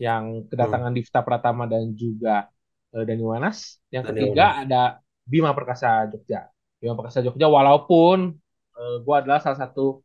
yang 0.00 0.44
Hmm. 0.44 0.46
kedatangan 0.50 0.92
Divta 0.96 1.20
Pratama 1.26 1.64
dan 1.68 1.92
juga 1.96 2.48
eh, 2.94 3.04
Dani 3.08 3.24
Wanas. 3.24 3.80
Yang 3.92 4.04
ketiga 4.12 4.44
Wenas. 4.52 4.62
ada 4.64 4.82
Bima 5.24 5.50
Perkasa 5.56 6.08
Jogja. 6.12 6.48
Bima 6.80 6.94
Perkasa 6.98 7.20
Jogja 7.24 7.46
walaupun 7.48 8.32
eh, 8.78 8.96
gue 9.04 9.14
adalah 9.16 9.38
salah 9.44 9.58
satu 9.68 10.02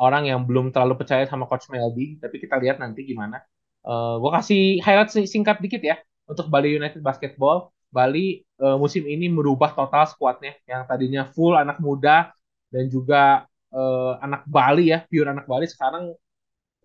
orang 0.00 0.24
yang 0.30 0.40
belum 0.48 0.72
terlalu 0.74 0.94
percaya 1.00 1.24
sama 1.28 1.44
Coach 1.50 1.68
Melby, 1.72 2.16
tapi 2.22 2.36
kita 2.40 2.56
lihat 2.58 2.80
nanti 2.82 3.04
gimana. 3.04 3.38
Eh 3.86 4.14
gue 4.20 4.30
kasih 4.36 4.62
highlight 4.84 5.10
sing- 5.12 5.30
singkat 5.30 5.58
dikit 5.64 5.82
ya 5.84 5.96
untuk 6.28 6.46
Bali 6.52 6.76
United 6.76 7.00
Basketball. 7.04 7.70
Bali 7.90 8.40
eh, 8.44 8.76
musim 8.78 9.04
ini 9.08 9.26
merubah 9.32 9.74
total 9.74 10.06
skuadnya 10.08 10.54
yang 10.68 10.86
tadinya 10.86 11.26
full 11.34 11.54
anak 11.58 11.78
muda 11.82 12.30
dan 12.70 12.84
juga 12.88 13.44
eh, 13.74 14.12
anak 14.22 14.42
Bali 14.46 14.92
ya, 14.94 15.02
pure 15.10 15.28
anak 15.30 15.46
Bali 15.50 15.66
sekarang 15.66 16.14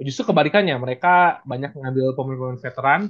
justru 0.03 0.27
kebalikannya 0.31 0.75
mereka 0.75 1.39
banyak 1.47 1.71
mengambil 1.75 2.11
pemain-pemain 2.17 2.59
veteran 2.59 3.01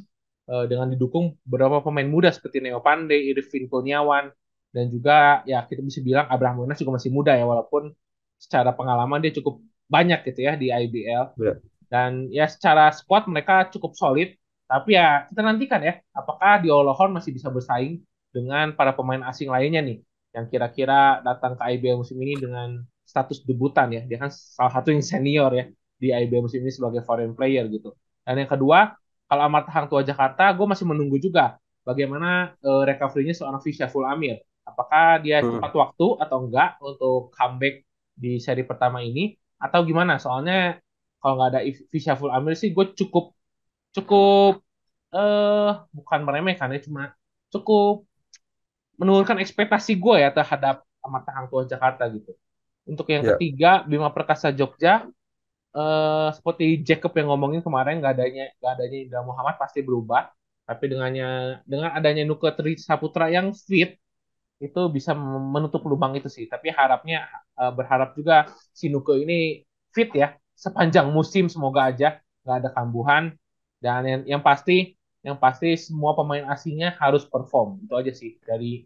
eh, 0.49 0.65
dengan 0.69 0.87
didukung 0.93 1.37
beberapa 1.45 1.81
pemain 1.81 2.05
muda 2.05 2.29
seperti 2.29 2.61
Neo 2.61 2.81
Pandey, 2.83 3.33
Irvin 3.33 3.65
Kurniawan 3.65 4.29
dan 4.75 4.85
juga 4.91 5.41
ya 5.47 5.63
kita 5.65 5.79
bisa 5.81 6.03
bilang 6.03 6.27
Abraham 6.27 6.67
Wenas 6.67 6.77
juga 6.77 6.99
masih 6.99 7.09
muda 7.09 7.31
ya 7.33 7.47
walaupun 7.47 7.95
secara 8.37 8.75
pengalaman 8.75 9.23
dia 9.23 9.31
cukup 9.31 9.63
banyak 9.87 10.19
gitu 10.27 10.39
ya 10.45 10.53
di 10.59 10.67
IBL 10.69 11.25
Ya. 11.39 11.53
dan 11.87 12.27
ya 12.33 12.45
secara 12.49 12.91
squad 12.91 13.25
mereka 13.31 13.69
cukup 13.71 13.95
solid. 13.95 14.35
Tapi 14.65 14.97
ya 14.97 15.29
kita 15.29 15.45
nantikan 15.45 15.77
ya 15.85 16.01
apakah 16.09 16.57
di 16.57 16.73
Olohon 16.73 17.13
masih 17.13 17.29
bisa 17.37 17.53
bersaing 17.53 18.01
dengan 18.33 18.73
para 18.73 18.97
pemain 18.97 19.21
asing 19.29 19.47
lainnya 19.47 19.79
nih 19.85 20.01
yang 20.35 20.49
kira-kira 20.49 21.21
datang 21.21 21.53
ke 21.55 21.63
IBL 21.77 22.01
musim 22.01 22.17
ini 22.19 22.33
dengan 22.35 22.81
status 23.05 23.45
debutan 23.45 23.93
ya. 23.93 24.01
Dia 24.09 24.17
kan 24.17 24.33
salah 24.33 24.73
satu 24.81 24.89
yang 24.91 25.05
senior 25.05 25.53
ya 25.53 25.65
di 26.01 26.11
IBL 26.11 26.43
musim 26.45 26.61
ini 26.63 26.71
sebagai 26.73 27.01
foreign 27.07 27.33
player 27.37 27.65
gitu 27.71 27.95
dan 28.25 28.35
yang 28.41 28.49
kedua 28.51 28.93
kalau 29.29 29.41
Amarta 29.47 29.71
Hang 29.73 29.87
Tua 29.91 30.01
Jakarta 30.05 30.53
gue 30.53 30.65
masih 30.67 30.85
menunggu 30.87 31.17
juga 31.21 31.57
bagaimana 31.87 32.53
eh, 32.59 32.83
recovery-nya 32.89 33.33
seorang 33.37 33.61
Full 33.63 34.05
Amir 34.05 34.37
apakah 34.65 35.21
dia 35.21 35.41
Hmm. 35.41 35.61
tepat 35.61 35.71
waktu 35.77 36.05
atau 36.23 36.37
enggak 36.45 36.69
untuk 36.81 37.29
comeback 37.33 37.85
di 38.15 38.39
seri 38.41 38.63
pertama 38.65 38.99
ini 39.03 39.35
atau 39.61 39.79
gimana 39.85 40.17
soalnya 40.21 40.77
kalau 41.21 41.33
nggak 41.39 41.49
ada 41.53 41.61
Full 42.19 42.33
Amir 42.33 42.53
sih 42.57 42.69
gue 42.75 42.85
cukup 42.97 43.33
cukup 43.95 44.61
eh 45.15 45.71
bukan 45.95 46.19
meremehkan 46.27 46.69
ya 46.75 46.79
cuma 46.83 47.13
cukup 47.53 48.03
menurunkan 48.99 49.37
ekspektasi 49.43 49.99
gue 49.99 50.15
ya 50.23 50.29
terhadap 50.31 50.83
Amarta 51.03 51.31
Hang 51.35 51.47
Tua 51.51 51.67
Jakarta 51.67 52.07
gitu. 52.09 52.31
Untuk 52.85 53.07
yang 53.11 53.25
Ya. 53.25 53.35
ketiga 53.35 53.83
Bima 53.85 54.09
Perkasa 54.13 54.53
Jogja 54.53 55.05
eh 55.75 56.27
seperti 56.37 56.63
Jacob 56.87 57.11
yang 57.17 57.27
ngomongin 57.31 57.61
kemarin 57.65 57.93
nggak 57.99 58.13
adanya 58.15 58.43
nggak 58.59 58.71
adanya 58.75 58.97
Indra 59.03 59.21
Muhammad 59.29 59.55
pasti 59.61 59.79
berubah. 59.87 60.21
Tapi 60.67 60.83
dengannya 60.91 61.25
dengan 61.69 61.89
adanya 61.97 62.23
Nuka 62.29 62.49
Tri 62.57 62.73
Saputra 62.87 63.25
yang 63.35 63.47
fit 63.53 63.89
itu 64.65 64.79
bisa 64.95 65.11
menutup 65.53 65.81
lubang 65.91 66.13
itu 66.19 66.29
sih. 66.31 66.45
Tapi 66.53 66.67
harapnya 66.79 67.17
eh, 67.59 67.71
berharap 67.77 68.09
juga 68.19 68.33
si 68.79 68.85
Nuke 68.93 69.13
ini 69.23 69.63
fit 69.95 70.09
ya 70.15 70.27
sepanjang 70.55 71.07
musim 71.11 71.45
semoga 71.53 71.81
aja 71.91 72.07
nggak 72.45 72.55
ada 72.63 72.69
kambuhan 72.75 73.23
dan 73.83 74.01
yang, 74.07 74.21
yang 74.37 74.43
pasti 74.43 74.95
yang 75.25 75.35
pasti 75.43 75.75
semua 75.75 76.13
pemain 76.17 76.45
asingnya 76.53 76.95
harus 77.01 77.23
perform 77.27 77.81
itu 77.83 77.93
aja 77.99 78.11
sih 78.15 78.31
dari 78.47 78.85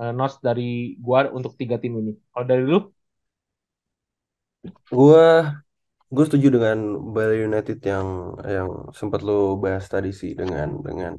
eh, 0.00 0.12
notes 0.18 0.36
dari 0.46 0.96
gua 1.04 1.28
untuk 1.38 1.52
tiga 1.60 1.76
tim 1.82 1.92
ini. 2.00 2.12
Kalau 2.32 2.46
dari 2.50 2.62
lu? 2.66 2.78
Gue 4.90 5.26
gue 6.14 6.24
setuju 6.26 6.48
dengan 6.56 6.78
Bali 7.14 7.36
United 7.48 7.78
yang 7.92 8.08
yang 8.56 8.68
sempat 8.98 9.20
lo 9.28 9.32
bahas 9.64 9.84
tadi 9.94 10.10
sih 10.20 10.30
dengan 10.40 10.68
dengan 10.86 11.12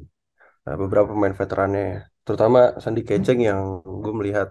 uh, 0.67 0.75
beberapa 0.81 1.07
pemain 1.13 1.35
veterannya 1.41 1.83
ya. 1.93 1.99
Terutama 2.25 2.59
Sandi 2.83 3.01
Keceng 3.07 3.39
yang 3.49 3.61
gue 4.03 4.13
melihat 4.19 4.47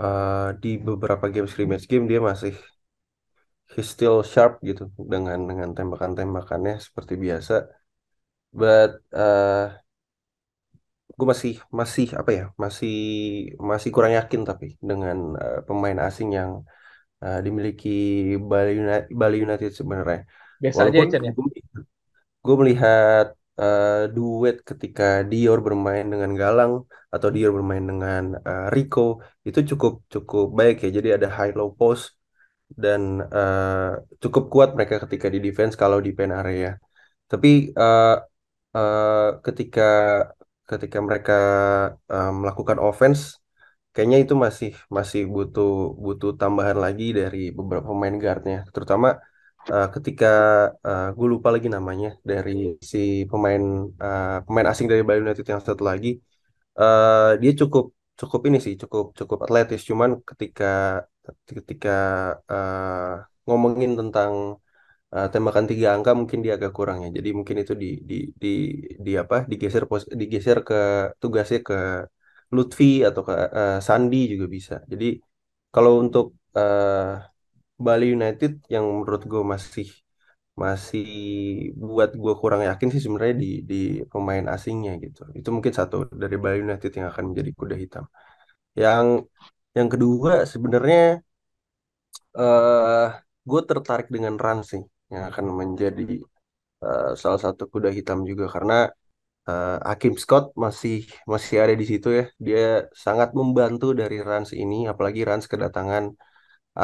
uh, 0.00 0.54
di 0.62 0.68
beberapa 0.88 1.24
game 1.34 1.48
scrimmage 1.50 1.86
game 1.90 2.06
dia 2.10 2.20
masih 2.30 2.54
he's 3.72 3.88
still 3.94 4.16
sharp 4.32 4.52
gitu 4.68 4.82
dengan 5.12 5.38
dengan 5.50 5.68
tembakan-tembakannya 5.76 6.74
seperti 6.86 7.14
biasa. 7.24 7.54
But 8.60 8.90
uh, 9.14 9.74
gue 11.18 11.26
masih 11.32 11.52
masih 11.80 12.06
apa 12.20 12.30
ya 12.38 12.44
masih 12.62 12.94
masih 13.70 13.90
kurang 13.94 14.12
yakin 14.18 14.40
tapi 14.50 14.66
dengan 14.88 15.16
uh, 15.38 15.58
pemain 15.66 15.98
asing 16.06 16.28
yang 16.38 16.50
uh, 17.24 17.38
dimiliki 17.46 17.88
Bali 18.50 18.70
United, 18.82 19.08
Bali 19.20 19.36
United 19.46 19.70
sebenarnya. 19.78 20.20
Biasa 20.62 20.80
aja 20.86 20.98
Walaupun 20.98 21.06
ya 21.06 21.10
Chan 21.12 21.22
ya. 21.28 21.32
gue 22.44 22.54
melihat 22.60 23.26
eh, 23.60 24.04
duet 24.16 24.56
ketika 24.70 25.04
Dior 25.30 25.58
bermain 25.66 26.06
dengan 26.12 26.30
Galang 26.42 26.72
atau 27.14 27.28
Dior 27.34 27.52
bermain 27.56 27.84
dengan 27.90 28.22
eh, 28.48 28.66
Rico 28.74 29.00
itu 29.48 29.60
cukup 29.70 29.92
cukup 30.14 30.46
baik 30.58 30.76
ya. 30.84 30.88
Jadi 30.96 31.08
ada 31.16 31.28
high 31.36 31.52
low 31.58 31.68
post 31.78 32.04
dan 32.82 33.02
eh, 33.36 33.90
cukup 34.22 34.44
kuat 34.52 34.68
mereka 34.76 34.96
ketika 35.04 35.26
di 35.34 35.38
defense 35.46 35.74
kalau 35.82 35.98
di 36.06 36.10
pen 36.18 36.30
area. 36.40 36.68
Tapi 37.30 37.48
eh, 37.80 38.14
eh, 38.76 39.28
ketika 39.46 39.82
ketika 40.70 40.98
mereka 41.06 41.34
eh, 42.12 42.30
melakukan 42.40 42.78
offense, 42.88 43.20
kayaknya 43.94 44.18
itu 44.24 44.34
masih 44.44 44.68
masih 44.96 45.20
butuh 45.34 45.68
butuh 46.04 46.30
tambahan 46.40 46.78
lagi 46.84 47.04
dari 47.18 47.38
beberapa 47.58 47.86
pemain 47.92 48.16
guardnya, 48.22 48.56
terutama 48.74 49.08
eh, 49.72 49.86
ketika 49.94 50.26
eh, 50.86 51.04
gue 51.16 51.26
lupa 51.34 51.48
lagi 51.54 51.68
namanya 51.76 52.08
dari 52.30 52.50
si 52.92 52.98
pemain 53.30 53.62
eh, 54.04 54.26
pemain 54.46 54.68
asing 54.72 54.86
dari 54.90 55.02
Bali 55.08 55.18
United 55.24 55.46
yang 55.52 55.62
satu 55.68 55.82
lagi, 55.90 56.08
eh, 56.80 57.30
dia 57.42 57.52
cukup 57.60 57.84
cukup 58.20 58.40
ini 58.48 58.58
sih 58.66 58.74
cukup 58.82 59.04
cukup 59.20 59.38
atletis, 59.46 59.80
cuman 59.90 60.10
ketika 60.30 60.64
ketika 61.56 61.90
eh, 62.52 63.12
ngomongin 63.46 63.90
tentang 64.00 64.32
eh, 65.14 65.26
tembakan 65.32 65.66
tiga 65.70 65.86
angka 65.96 66.10
mungkin 66.20 66.38
dia 66.44 66.52
agak 66.58 66.72
kurang 66.78 66.98
ya. 67.04 67.08
Jadi 67.18 67.28
mungkin 67.38 67.56
itu 67.62 67.72
di 67.82 67.86
di 68.10 68.14
di 68.42 68.48
di 69.06 69.10
apa 69.22 69.36
digeser 69.50 69.84
pos, 69.90 70.02
digeser 70.22 70.58
ke 70.68 70.76
tugasnya 71.22 71.58
ke 71.68 71.74
Lutfi 72.56 72.84
atau 73.08 73.22
ke 73.28 73.32
eh, 73.58 73.72
Sandi 73.86 74.16
juga 74.32 74.46
bisa. 74.56 74.74
Jadi 74.92 75.06
kalau 75.74 75.92
untuk 76.02 76.24
eh, 76.58 77.12
Bali 77.86 78.04
United 78.16 78.50
yang 78.74 78.84
menurut 78.98 79.22
gue 79.32 79.42
masih 79.54 79.86
masih 80.62 81.04
buat 81.88 82.10
gue 82.22 82.32
kurang 82.42 82.62
yakin 82.68 82.88
sih 82.94 83.02
sebenarnya 83.04 83.36
di 83.44 83.48
di 83.70 83.76
pemain 84.12 84.46
asingnya 84.54 84.92
gitu. 85.04 85.20
Itu 85.38 85.48
mungkin 85.56 85.74
satu 85.80 85.96
dari 86.22 86.36
Bali 86.44 86.58
United 86.66 86.90
yang 86.98 87.06
akan 87.12 87.24
menjadi 87.30 87.50
kuda 87.60 87.76
hitam. 87.82 88.04
Yang 88.82 89.06
yang 89.78 89.88
kedua 89.94 90.32
sebenarnya 90.52 90.98
eh 92.40 93.04
gue 93.50 93.60
tertarik 93.70 94.06
dengan 94.14 94.34
Rans 94.44 94.64
sih 94.72 94.82
yang 95.12 95.24
akan 95.30 95.46
menjadi 95.60 96.02
eh, 96.84 97.10
salah 97.22 97.40
satu 97.46 97.64
kuda 97.74 97.90
hitam 97.98 98.18
juga 98.30 98.44
karena 98.54 98.74
eh, 99.50 99.76
Hakim 99.88 100.14
Scott 100.22 100.44
masih 100.64 100.94
masih 101.32 101.56
ada 101.62 101.74
di 101.80 101.86
situ 101.90 102.08
ya. 102.18 102.24
Dia 102.46 102.58
sangat 103.04 103.28
membantu 103.38 103.86
dari 104.00 104.16
Rans 104.28 104.50
ini, 104.62 104.76
apalagi 104.92 105.20
Rans 105.28 105.46
kedatangan 105.52 106.04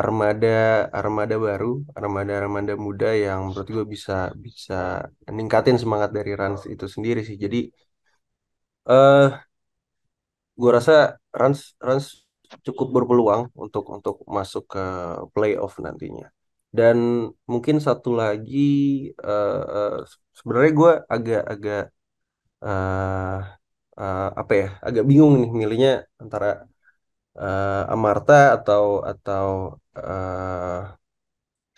armada 0.01 0.49
armada 1.01 1.37
baru, 1.47 1.67
armada 1.99 2.33
armada 2.43 2.73
muda 2.87 3.09
yang 3.25 3.39
menurut 3.49 3.69
gue 3.77 3.85
bisa 3.95 4.15
bisa 4.47 4.75
ningkatin 5.39 5.77
semangat 5.83 6.11
dari 6.19 6.33
Rans 6.41 6.63
itu 6.75 6.87
sendiri 6.95 7.21
sih. 7.29 7.37
Jadi 7.45 7.59
eh 8.87 9.41
gue 10.61 10.71
rasa 10.77 10.93
Rans 11.41 11.61
Rans 11.87 12.07
cukup 12.67 12.89
berpeluang 12.97 13.43
untuk 13.65 13.85
untuk 13.97 14.17
masuk 14.37 14.65
ke 14.75 14.81
playoff 15.35 15.73
nantinya. 15.85 16.27
Dan 16.79 16.97
mungkin 17.53 17.77
satu 17.87 18.11
lagi 18.23 18.59
eh, 19.11 19.63
eh, 19.77 19.97
sebenarnya 20.39 20.73
gue 20.81 20.93
agak-agak 21.15 21.83
eh 22.67 23.37
eh, 24.01 24.21
apa 24.41 24.53
ya 24.61 24.67
agak 24.87 25.05
bingung 25.11 25.33
nih 25.43 25.51
milihnya 25.61 25.91
antara 26.23 26.47
eh, 27.41 27.93
Amarta 27.95 28.35
atau 28.57 28.85
atau 29.11 29.49
eh, 29.99 30.81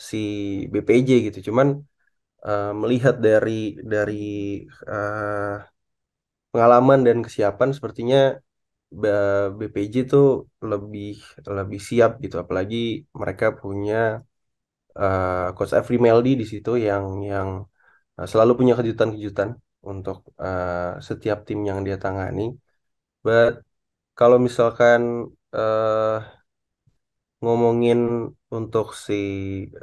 si 0.08 0.16
BPJ 0.72 1.10
gitu. 1.26 1.38
Cuman 1.48 1.68
eh, 2.46 2.64
melihat 2.82 3.14
dari 3.26 3.50
dari 3.92 4.14
eh, 4.90 5.54
pengalaman 6.52 7.00
dan 7.06 7.18
kesiapan 7.26 7.70
sepertinya 7.76 8.18
BPJ 9.58 9.94
tuh 10.12 10.26
lebih 10.70 11.08
lebih 11.58 11.80
siap 11.88 12.10
gitu. 12.24 12.36
Apalagi 12.44 12.76
mereka 13.22 13.46
punya 13.60 13.96
eh, 14.98 15.46
Coach 15.56 15.72
Every 15.78 15.96
Meldy 16.04 16.30
di 16.40 16.44
situ 16.52 16.70
yang 16.88 17.04
yang 17.32 17.48
selalu 18.32 18.52
punya 18.60 18.74
kejutan-kejutan 18.80 19.50
untuk 19.90 20.16
eh, 20.44 20.90
setiap 21.08 21.38
tim 21.48 21.60
yang 21.70 21.80
dia 21.86 21.96
tangani. 22.04 22.42
But 23.26 23.52
kalau 24.18 24.38
misalkan 24.46 25.02
eh, 25.56 26.14
ngomongin 27.42 27.98
untuk 28.56 28.86
si 29.06 29.14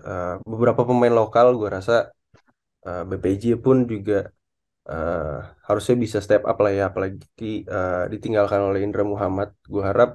eh, 0.08 0.28
beberapa 0.52 0.82
pemain 0.90 1.14
lokal, 1.22 1.48
gue 1.60 1.70
rasa 1.78 1.94
eh, 2.88 3.02
BPJ 3.10 3.44
pun 3.66 3.78
juga 3.94 4.16
eh, 4.92 5.38
harusnya 5.68 5.96
bisa 6.06 6.20
step 6.26 6.42
up 6.52 6.58
lah 6.64 6.72
ya, 6.80 6.84
apalagi 6.92 7.46
eh, 7.74 8.04
ditinggalkan 8.14 8.62
oleh 8.70 8.80
Indra 8.88 9.04
Muhammad. 9.14 9.50
Gue 9.74 9.84
harap 9.92 10.10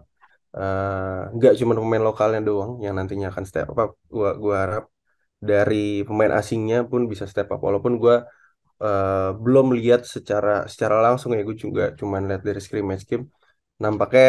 nggak 1.36 1.52
cuma 1.60 1.72
pemain 1.78 2.04
lokalnya 2.08 2.40
doang 2.48 2.72
yang 2.84 2.94
nantinya 2.98 3.26
akan 3.32 3.44
step 3.50 3.66
up. 3.82 3.90
Gue 4.14 4.28
gua 4.42 4.56
harap 4.64 4.84
dari 5.50 5.76
pemain 6.08 6.32
asingnya 6.40 6.76
pun 6.90 7.02
bisa 7.12 7.24
step 7.32 7.48
up. 7.54 7.60
Walaupun 7.68 7.94
gue 8.02 8.14
eh, 8.84 9.28
belum 9.44 9.66
lihat 9.78 10.00
secara 10.14 10.50
secara 10.72 10.96
langsung 11.06 11.30
ya, 11.36 11.40
gue 11.48 11.56
juga 11.64 11.82
cuman 12.00 12.20
lihat 12.28 12.42
dari 12.48 12.60
scrimmage 12.66 13.04
game. 13.10 13.24
Nampaknya 13.82 14.24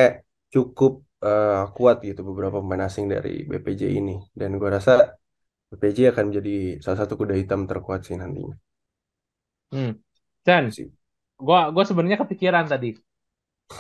cukup 0.54 0.92
eh, 1.26 1.52
kuat 1.76 1.96
gitu 2.08 2.22
beberapa 2.30 2.58
pemain 2.64 2.84
asing 2.90 3.06
dari 3.14 3.30
BPJ 3.50 3.82
ini. 4.00 4.14
Dan 4.40 4.50
gue 4.62 4.70
rasa 4.78 4.92
BPJ 5.72 6.00
akan 6.14 6.24
menjadi 6.30 6.52
salah 6.84 7.00
satu 7.02 7.14
kuda 7.22 7.34
hitam 7.42 7.62
terkuat 7.72 8.00
sih 8.08 8.16
nantinya. 8.22 8.56
Hmm. 9.72 9.90
Dan 10.46 10.64
sih 10.76 10.88
gua 11.48 11.60
gua 11.76 11.84
sebenarnya 11.90 12.20
kepikiran 12.24 12.66
tadi. 12.74 12.88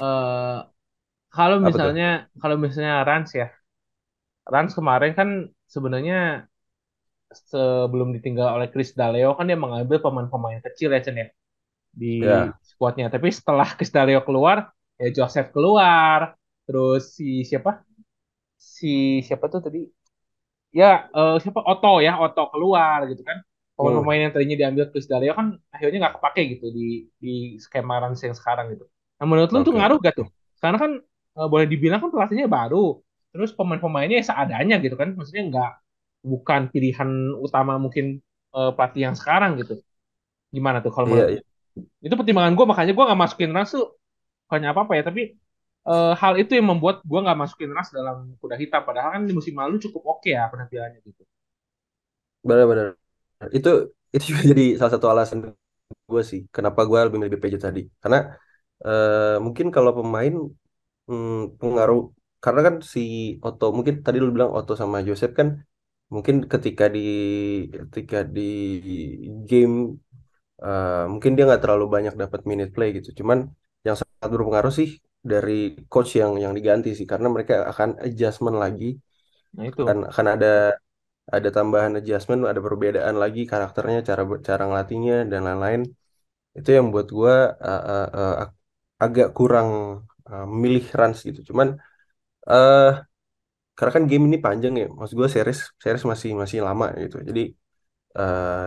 eh 0.01 0.55
kalau 1.35 1.57
misalnya 1.67 2.05
kalau 2.41 2.57
misalnya 2.63 2.93
Rans 3.09 3.29
ya, 3.41 3.45
Rans 4.53 4.71
kemarin 4.77 5.11
kan 5.19 5.29
sebenarnya 5.73 6.15
sebelum 7.51 8.09
ditinggal 8.15 8.47
oleh 8.55 8.67
Chris 8.73 8.91
Daleo 8.99 9.35
kan 9.37 9.45
dia 9.49 9.57
mengambil 9.59 9.97
pemain-pemain 10.05 10.59
kecil 10.65 10.89
ya 10.95 10.99
Chen 11.05 11.17
ya 11.21 11.27
di 12.01 12.07
ya 12.19 12.53
skuadnya. 12.63 13.07
Tapi 13.13 13.27
setelah 13.31 13.67
Chris 13.77 13.91
Daleo 13.95 14.21
keluar, 14.27 14.57
ya 15.01 15.07
Joseph 15.15 15.49
keluar, 15.55 16.35
terus 16.67 17.15
si 17.15 17.43
siapa? 17.47 17.83
Si 18.59 19.21
siapa 19.27 19.45
tuh 19.53 19.61
tadi? 19.65 19.79
Ya 20.75 21.07
eh, 21.15 21.35
siapa? 21.43 21.59
Otto 21.63 22.03
ya, 22.03 22.19
Otto 22.19 22.51
keluar 22.53 22.99
gitu 23.11 23.23
kan. 23.23 23.37
hmm, 23.77 23.77
Pemain-pemain 23.77 24.19
yang 24.27 24.31
tadinya 24.35 24.55
diambil 24.61 24.85
Chris 24.91 25.07
Daleo 25.11 25.33
kan 25.35 25.47
akhirnya 25.75 25.97
nggak 26.07 26.15
kepake 26.19 26.41
gitu 26.55 26.65
di 26.71 27.07
di 27.19 27.59
skema 27.59 27.99
Rans 28.03 28.23
yang 28.23 28.35
sekarang 28.35 28.71
gitu. 28.75 28.85
Nah 29.19 29.25
menurut 29.27 29.51
lu 29.51 29.59
tuh 29.67 29.75
ngaruh 29.75 29.99
gak 30.03 30.15
tuh? 30.19 30.27
Karena 30.63 30.77
kan 30.79 30.91
eh, 31.39 31.47
boleh 31.51 31.65
dibilang 31.67 31.99
kan 32.03 32.09
pelatihnya 32.11 32.47
baru, 32.47 32.99
terus 33.35 33.51
pemain-pemainnya 33.55 34.23
ya 34.23 34.25
seadanya 34.31 34.75
gitu 34.83 34.95
kan, 34.95 35.11
maksudnya 35.15 35.43
nggak 35.51 35.71
bukan 36.31 36.61
pilihan 36.73 37.09
utama 37.45 37.73
mungkin 37.83 38.05
eh, 38.57 38.71
pelatih 38.75 39.01
yang 39.07 39.15
sekarang 39.21 39.51
gitu. 39.61 39.73
Gimana 40.55 40.77
tuh 40.85 40.91
kalau 40.95 41.07
iya 41.07 41.13
menurut 41.13 41.27
lu? 41.33 41.33
iya. 41.33 41.41
Itu 42.05 42.15
pertimbangan 42.19 42.53
gue 42.57 42.65
makanya 42.71 42.91
gue 42.97 43.05
nggak 43.07 43.21
masukin 43.25 43.51
Rans 43.55 43.71
tuh 43.77 43.85
bukannya 44.47 44.69
apa 44.73 44.81
apa 44.87 44.93
ya, 44.99 45.03
tapi 45.09 45.21
eh, 45.89 46.13
hal 46.21 46.33
itu 46.41 46.51
yang 46.59 46.67
membuat 46.71 46.97
gue 47.09 47.19
nggak 47.25 47.39
masukin 47.43 47.71
Rans 47.75 47.89
dalam 47.97 48.17
kuda 48.41 48.55
hitam. 48.61 48.81
Padahal 48.87 49.11
kan 49.19 49.23
di 49.29 49.33
musim 49.37 49.55
lalu 49.61 49.75
cukup 49.85 50.03
oke 50.19 50.29
ya 50.31 50.43
penampilannya 50.51 50.99
gitu. 51.07 51.23
benar-benar 52.47 52.87
itu 53.57 53.69
itu 54.15 54.23
juga 54.31 54.41
jadi 54.51 54.63
salah 54.79 54.93
satu 54.95 55.07
alasan 55.13 55.39
gue 56.11 56.23
sih 56.31 56.41
kenapa 56.55 56.81
gue 56.89 56.97
lebih 57.07 57.17
milih 57.21 57.33
BPJ 57.35 57.55
tadi 57.67 57.81
karena 58.01 58.17
eh, 58.85 59.35
mungkin 59.45 59.67
kalau 59.75 59.91
pemain 59.99 60.33
hmm, 61.09 61.59
pengaruh 61.61 61.99
karena 62.43 62.61
kan 62.67 62.75
si 62.93 63.01
Otto 63.45 63.65
mungkin 63.77 63.95
tadi 64.05 64.17
lu 64.23 64.29
bilang 64.35 64.51
Otto 64.57 64.73
sama 64.81 64.97
Joseph 65.07 65.33
kan 65.39 65.49
mungkin 66.13 66.35
ketika 66.53 66.83
di 66.95 66.99
ketika 67.73 68.17
di 68.35 68.41
game 69.49 69.75
eh, 70.63 70.91
mungkin 71.13 71.31
dia 71.35 71.43
nggak 71.47 71.61
terlalu 71.63 71.85
banyak 71.95 72.13
dapat 72.23 72.41
minute 72.51 72.71
play 72.75 72.89
gitu. 72.97 73.09
Cuman 73.21 73.39
yang 73.87 73.97
sangat 74.01 74.29
berpengaruh 74.35 74.73
sih 74.79 74.89
dari 75.31 75.51
coach 75.91 76.11
yang 76.21 76.33
yang 76.43 76.53
diganti 76.57 76.89
sih. 76.99 77.07
Karena 77.11 77.27
mereka 77.35 77.53
akan 77.71 77.89
adjustment 78.05 78.57
lagi. 78.65 78.85
Nah 79.53 79.65
itu. 79.67 79.83
akan 79.83 79.97
akan 80.11 80.25
ada 80.35 80.47
ada 81.35 81.49
tambahan 81.57 81.93
adjustment 81.99 82.41
ada 82.51 82.61
perbedaan 82.67 83.15
lagi 83.23 83.41
karakternya 83.51 83.97
cara 84.09 84.23
cara 84.49 84.63
ngelatihnya 84.69 85.15
dan 85.31 85.41
lain-lain. 85.47 85.81
Itu 86.57 86.69
yang 86.77 86.87
buat 86.93 87.07
gua 87.17 87.33
eh, 87.67 87.81
eh, 87.91 88.05
eh, 88.19 88.33
ag- 88.43 88.57
agak 89.05 89.27
kurang 89.37 89.69
eh, 90.29 90.45
memilih 90.53 90.83
runs 90.99 91.19
gitu. 91.27 91.39
Cuman 91.49 91.69
eh 92.51 92.83
karena 93.77 93.91
kan 93.97 94.03
game 94.11 94.23
ini 94.29 94.37
panjang 94.45 94.73
ya 94.81 94.85
maksud 94.97 95.15
gue 95.21 95.29
series 95.35 95.59
series 95.83 96.03
masih 96.11 96.29
masih 96.41 96.59
lama 96.67 96.85
gitu. 97.03 97.15
Jadi 97.29 97.41
eh 98.19 98.63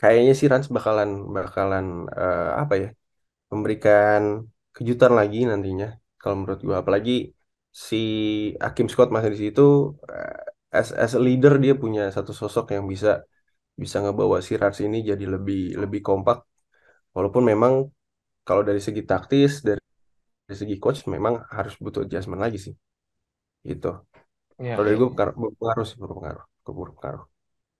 kayaknya 0.00 0.32
sih 0.38 0.46
Rans 0.52 0.68
bakalan 0.76 1.10
bakalan 1.36 1.86
eh, 2.20 2.40
apa 2.62 2.74
ya 2.82 2.86
memberikan 3.52 4.22
kejutan 4.76 5.12
lagi 5.20 5.38
nantinya 5.50 5.86
kalau 6.20 6.36
menurut 6.40 6.60
gue 6.68 6.76
apalagi 6.82 7.12
si 7.88 7.96
Hakim 8.64 8.86
Scott 8.92 9.08
masih 9.14 9.30
di 9.34 9.38
situ 9.44 9.62
eh, 10.12 10.78
as 10.78 10.88
as 11.04 11.12
a 11.18 11.20
leader 11.26 11.52
dia 11.64 11.74
punya 11.82 12.02
satu 12.16 12.32
sosok 12.40 12.64
yang 12.76 12.84
bisa 12.92 13.08
bisa 13.82 13.96
ngebawa 14.04 14.36
si 14.46 14.52
Rans 14.62 14.78
ini 14.86 14.98
jadi 15.10 15.24
lebih 15.34 15.58
lebih 15.82 16.00
kompak. 16.08 16.38
Walaupun 17.16 17.44
memang 17.52 17.72
kalau 18.46 18.62
dari 18.68 18.80
segi 18.86 19.02
taktis, 19.10 19.52
dari, 19.68 19.82
dari 20.46 20.56
segi 20.62 20.76
coach 20.82 21.00
memang 21.14 21.34
harus 21.56 21.74
butuh 21.84 22.02
adjustment 22.06 22.40
lagi 22.44 22.58
sih. 22.66 22.74
Gitu. 23.70 23.86
Iya, 24.60 24.72
Kalau 24.72 24.84
dari 24.86 24.96
iya, 24.96 25.00
gue 25.00 25.08
iya. 25.12 25.18
berpengaruh 25.18 25.86
sih, 25.90 25.98
berpengaruh. 26.02 26.44
Berpengaruh. 26.66 27.24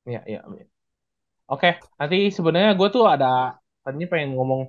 Iya, 0.08 0.18
iya. 0.30 0.38
iya. 0.56 0.64
Oke, 1.52 1.68
nanti 2.00 2.16
sebenarnya 2.36 2.70
gue 2.80 2.88
tuh 2.96 3.04
ada 3.14 3.26
tadinya 3.84 4.08
pengen 4.12 4.30
ngomong 4.36 4.62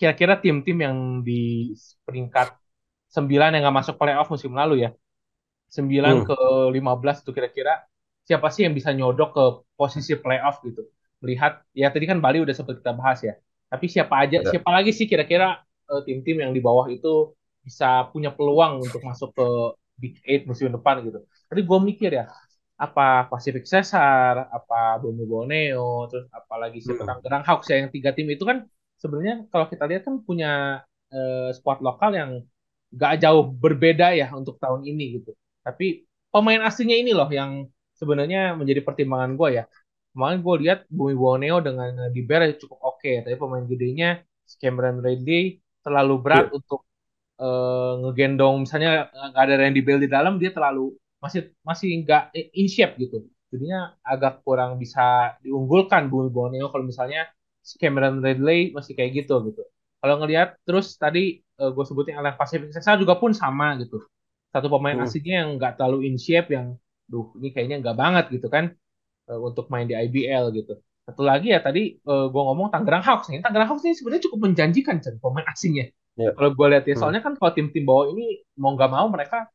kira-kira 0.00 0.34
tim-tim 0.44 0.78
yang 0.86 0.98
di 1.26 1.32
peringkat 2.06 2.48
9 3.16 3.50
yang 3.54 3.62
nggak 3.64 3.78
masuk 3.80 3.96
playoff 4.00 4.28
musim 4.34 4.52
lalu 4.60 4.74
ya. 4.86 4.90
sembilan 5.76 6.16
Hmm, 6.16 6.26
ke 6.28 6.34
15 6.76 7.16
itu 7.22 7.30
kira-kira 7.36 7.72
siapa 8.28 8.48
sih 8.54 8.62
yang 8.66 8.74
bisa 8.78 8.90
nyodok 8.98 9.30
ke 9.36 9.44
posisi 9.78 10.12
playoff 10.24 10.56
gitu. 10.66 10.82
Melihat 11.22 11.52
ya 11.76 11.88
tadi 11.94 12.06
kan 12.10 12.18
Bali 12.24 12.38
udah 12.44 12.54
sempat 12.58 12.76
kita 12.80 12.92
bahas 13.00 13.20
ya. 13.28 13.34
Tapi 13.72 13.86
siapa 13.94 14.14
aja 14.22 14.38
ya. 14.38 14.50
siapa 14.50 14.70
lagi 14.76 14.90
sih 14.98 15.06
kira-kira 15.10 15.46
eh, 15.90 16.02
tim-tim 16.08 16.36
yang 16.44 16.52
di 16.56 16.60
bawah 16.64 16.86
itu 16.92 17.34
bisa 17.66 18.08
punya 18.12 18.30
peluang 18.36 18.72
untuk 18.86 19.02
masuk 19.08 19.30
ke 19.38 19.46
Big 20.02 20.14
Eight 20.30 20.42
musim 20.50 20.68
depan 20.76 20.94
gitu. 21.06 21.18
Tadi 21.48 21.60
gue 21.68 21.78
mikir 21.90 22.10
ya, 22.18 22.24
apa 22.84 23.02
Pacific 23.30 23.64
Cesar, 23.70 24.34
apa 24.56 24.74
Bumi 25.02 25.22
Borneo, 25.30 26.10
terus 26.10 26.26
apalagi 26.34 26.78
siapa 26.82 27.02
Hmm, 27.02 27.08
Tangerang 27.08 27.44
Hawks 27.46 27.68
ya 27.70 27.76
yang 27.82 27.90
tiga 27.94 28.10
tim 28.16 28.26
itu 28.34 28.44
kan 28.50 28.58
sebenarnya 29.02 29.34
kalau 29.52 29.66
kita 29.72 29.84
lihat 29.90 30.02
kan 30.08 30.16
punya 30.28 30.48
eh, 31.14 31.48
squad 31.56 31.78
lokal 31.86 32.10
yang 32.20 32.30
gak 32.92 33.12
jauh 33.22 33.44
berbeda 33.62 34.06
ya 34.20 34.26
untuk 34.36 34.56
tahun 34.62 34.82
ini 34.90 35.04
gitu. 35.22 35.30
Tapi 35.64 36.04
pemain 36.32 36.60
aslinya 36.68 36.96
ini 37.02 37.10
loh 37.18 37.28
yang 37.32 37.50
sebenarnya 37.96 38.38
menjadi 38.58 38.80
pertimbangan 38.86 39.32
gue 39.38 39.48
ya. 39.62 39.64
Kemarin 40.12 40.38
gue 40.44 40.54
lihat 40.68 40.78
Bumi 40.92 41.14
Borneo 41.16 41.56
dengan 41.64 41.90
Diber 42.12 42.40
cukup 42.60 42.78
oke, 42.84 43.10
tapi 43.24 43.36
pemain 43.40 43.64
gedenya 43.64 44.20
Cameron 44.60 45.00
Redley 45.00 45.62
terlalu 45.80 46.14
berat 46.20 46.46
Iya, 46.46 46.52
untuk 46.52 46.84
ngegendong 48.02 48.68
misalnya 48.68 49.10
nggak 49.10 49.42
ada 49.42 49.54
Randy 49.58 49.82
Bell 49.82 49.98
di 49.98 50.06
dalam 50.06 50.38
dia 50.38 50.54
terlalu 50.54 50.94
masih 51.22 51.54
masih 51.62 52.02
nggak 52.02 52.34
in 52.34 52.66
shape 52.66 52.98
gitu. 52.98 53.26
Jadinya 53.52 53.94
agak 54.00 54.40
kurang 54.42 54.80
bisa 54.80 55.36
diunggulkan 55.44 56.08
Bumi 56.08 56.32
Borneo 56.32 56.72
kalau 56.72 56.88
misalnya 56.88 57.28
Cameron 57.78 58.24
Redley 58.24 58.72
masih 58.74 58.96
kayak 58.98 59.22
gitu 59.22 59.38
gitu. 59.52 59.62
Kalau 60.02 60.18
ngelihat 60.18 60.58
terus 60.66 60.98
tadi 60.98 61.38
eh, 61.38 61.70
gue 61.70 61.84
sebutin 61.86 62.18
Alan 62.18 62.34
Pacific 62.34 62.74
Cesar 62.74 62.98
juga 62.98 63.14
pun 63.20 63.30
sama 63.30 63.78
gitu. 63.78 64.02
Satu 64.50 64.66
pemain 64.66 64.98
hmm, 64.98 65.06
aslinya 65.06 65.34
yang 65.46 65.50
nggak 65.60 65.78
terlalu 65.78 66.10
in 66.10 66.18
shape 66.18 66.50
yang 66.50 66.74
duh 67.06 67.30
ini 67.38 67.54
kayaknya 67.54 67.76
nggak 67.84 67.96
banget 67.96 68.24
gitu 68.34 68.50
kan 68.50 68.74
eh, 69.30 69.38
untuk 69.38 69.70
main 69.70 69.86
di 69.86 69.94
IBL 69.94 70.50
gitu. 70.58 70.82
Satu 71.06 71.22
lagi 71.22 71.54
ya 71.54 71.62
tadi 71.62 71.94
eh, 72.02 72.26
gue 72.32 72.42
ngomong 72.42 72.74
Tangerang 72.74 73.04
Hawks 73.06 73.30
nih. 73.30 73.44
Tangerang 73.46 73.68
Hawks 73.70 73.86
ini 73.86 73.94
sebenarnya 73.94 74.22
cukup 74.26 74.38
menjanjikan 74.50 74.96
Cen, 74.98 75.22
pemain 75.22 75.46
asingnya. 75.46 75.92
Iya, 76.16 76.32
Kalau 76.36 76.50
gue 76.56 76.66
lihat 76.72 76.84
ya, 76.88 76.94
hmm, 76.94 77.00
soalnya 77.00 77.20
kan 77.24 77.34
kalau 77.36 77.52
tim-tim 77.52 77.84
bawah 77.84 78.08
ini 78.12 78.40
mau 78.56 78.72
nggak 78.76 78.90
mau 78.92 79.06
mereka 79.12 79.48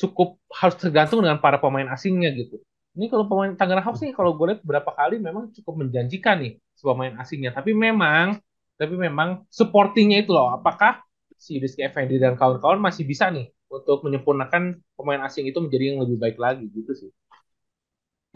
cukup 0.00 0.38
harus 0.52 0.76
tergantung 0.80 1.20
dengan 1.24 1.38
para 1.42 1.58
pemain 1.62 1.88
asingnya 1.94 2.30
gitu. 2.36 2.58
Ini 2.98 3.06
kalau 3.12 3.26
pemain 3.30 3.52
Tangerang 3.54 3.86
Hawks 3.86 4.02
nih 4.04 4.12
kalau 4.16 4.34
gue 4.36 4.46
lihat 4.54 4.60
beberapa 4.66 4.92
kali 4.96 5.16
memang 5.22 5.50
cukup 5.54 5.74
menjanjikan 5.86 6.36
nih 6.42 6.52
si 6.74 6.82
pemain 6.84 7.14
asingnya. 7.22 7.50
Tapi 7.54 7.72
memang 7.76 8.38
tapi 8.78 8.94
memang 8.98 9.44
supportingnya 9.50 10.24
itu 10.26 10.32
loh. 10.34 10.50
Apakah 10.54 11.02
si 11.38 11.58
Rizky 11.62 11.82
Effendi 11.86 12.18
dan 12.20 12.34
kawan-kawan 12.38 12.80
masih 12.82 13.04
bisa 13.06 13.30
nih 13.30 13.48
untuk 13.70 14.02
menyempurnakan 14.06 14.80
pemain 14.98 15.22
asing 15.26 15.46
itu 15.50 15.58
menjadi 15.62 15.94
yang 15.94 16.00
lebih 16.04 16.18
baik 16.20 16.36
lagi 16.40 16.66
gitu 16.72 16.92
sih. 16.96 17.10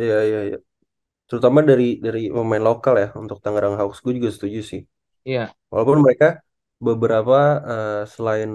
iya, 0.00 0.14
iya, 0.28 0.38
iya. 0.48 0.56
Terutama 1.28 1.60
dari 1.70 1.84
dari 2.06 2.20
pemain 2.36 2.64
lokal 2.70 2.94
ya 3.02 3.08
untuk 3.22 3.38
Tangerang 3.44 3.74
Hawks, 3.80 3.98
gue 4.04 4.12
juga 4.18 4.30
setuju 4.36 4.60
sih. 4.72 4.80
Iya, 5.24 5.54
Walaupun 5.72 5.98
mereka 6.06 6.26
beberapa 6.82 7.38
eh, 7.62 8.02
selain 8.10 8.50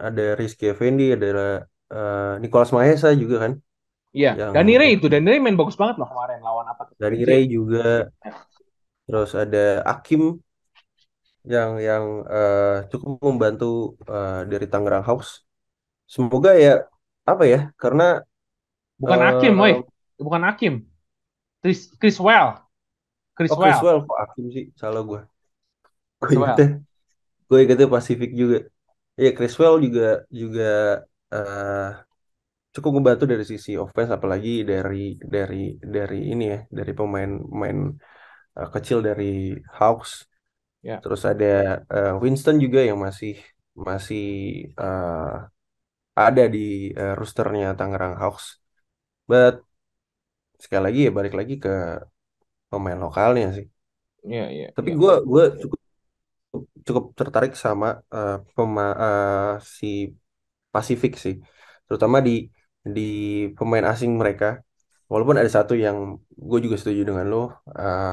ada 0.00 0.24
Rizky 0.40 0.72
Effendi, 0.72 1.12
ada 1.12 1.68
eh, 1.92 2.34
Nicholas 2.40 2.72
Mahesa 2.72 3.12
juga 3.12 3.36
kan, 3.44 3.52
iya. 4.16 4.32
yang 4.32 4.56
Dani 4.56 4.74
Ray 4.80 4.90
itu, 4.96 5.12
Dani 5.12 5.28
Ray 5.28 5.40
main 5.44 5.60
bagus 5.60 5.76
banget 5.76 6.00
loh 6.00 6.08
kemarin 6.08 6.40
lawan 6.40 6.66
apa 6.72 6.88
tuh? 6.88 6.96
dari 6.96 7.20
PJ. 7.20 7.28
Ray 7.28 7.42
juga, 7.52 8.08
terus 9.04 9.30
ada 9.36 9.84
Akim 9.84 10.40
yang 11.44 11.76
yang 11.78 12.04
eh, 12.26 12.88
cukup 12.88 13.20
membantu 13.20 14.00
eh, 14.08 14.48
dari 14.48 14.66
Tangerang 14.66 15.04
Hawks. 15.04 15.44
Semoga 16.08 16.56
ya 16.56 16.88
apa 17.28 17.44
ya, 17.44 17.60
karena 17.76 18.24
Bukan 18.96 19.20
Hakim, 19.20 19.52
woi. 19.60 19.76
eh 19.76 19.84
Bukan 20.16 20.42
Hakim. 20.48 20.74
Chris 21.60 21.92
Chriswell. 22.00 22.56
oh 22.56 23.36
Chriswell. 23.36 23.68
Criswell 23.68 23.98
kok 24.08 24.18
Akim 24.24 24.44
sih, 24.48 24.64
salah 24.72 25.04
gue. 25.04 25.20
Gue 25.20 26.26
Chriswell. 26.32 26.80
Gue 27.48 27.58
ingetnya 27.62 27.88
Pasifik 27.94 28.30
juga. 28.40 28.56
Iya 29.20 29.30
Criswell 29.36 29.74
juga 29.86 30.02
juga 30.40 30.62
eh, 31.34 32.06
cukup 32.74 32.92
membantu 32.98 33.24
dari 33.32 33.44
sisi 33.52 33.70
offense 33.84 34.10
apalagi 34.18 34.50
dari 34.70 34.96
dari 35.34 35.56
dari 35.96 36.16
ini 36.32 36.44
ya 36.52 36.58
dari 36.78 36.92
pemain 36.98 37.30
pemain 37.50 37.78
eh, 38.58 38.68
kecil 38.74 38.98
dari 39.08 39.24
Hawks 39.78 40.12
Ya, 40.82 41.00
terus 41.02 41.22
ada 41.30 41.46
eh, 41.94 42.12
Winston 42.22 42.56
juga 42.64 42.80
yang 42.88 42.98
masih 43.06 43.32
masih 43.88 44.20
eh, 44.82 45.30
ada 46.24 46.42
di 46.54 46.58
eh, 47.00 47.12
rosternya 47.20 47.66
Tangerang 47.78 48.14
Hawks 48.22 48.46
but 49.30 49.54
sekali 50.62 50.82
lagi 50.86 51.00
ya 51.06 51.10
balik 51.18 51.34
lagi 51.38 51.54
ke 51.64 51.70
pemain 52.70 52.98
lokalnya 53.04 53.46
sih 53.56 53.66
ya, 54.34 54.42
ya, 54.58 54.66
tapi 54.76 54.90
ya. 54.92 54.96
gue 55.00 55.12
gue 55.30 55.44
cukup 55.62 55.80
cukup 56.86 57.04
tertarik 57.18 57.52
sama 57.64 57.86
eh, 58.14 58.32
pema, 58.54 58.82
eh, 59.04 59.36
si 59.78 59.86
Pasifik 60.74 61.12
sih 61.24 61.34
terutama 61.86 62.18
di 62.26 62.30
di 62.96 63.00
pemain 63.58 63.86
asing 63.92 64.12
mereka 64.22 64.46
Walaupun 65.12 65.36
ada 65.40 65.50
satu 65.58 65.74
yang 65.84 65.98
gue 66.50 66.58
juga 66.64 66.76
setuju 66.80 67.02
dengan 67.08 67.26
lo, 67.32 67.38
eh, 67.78 68.10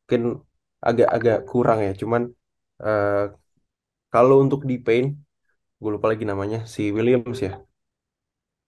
mungkin 0.00 0.22
agak-agak 0.88 1.36
kurang 1.50 1.78
ya. 1.86 1.92
Cuman 2.00 2.22
eh, 2.84 3.24
kalau 4.14 4.36
untuk 4.44 4.60
di 4.70 4.76
paint, 4.86 5.08
gue 5.82 5.90
lupa 5.96 6.06
lagi 6.12 6.24
namanya 6.32 6.58
si 6.74 6.82
Williams 6.96 7.40
ya. 7.46 7.52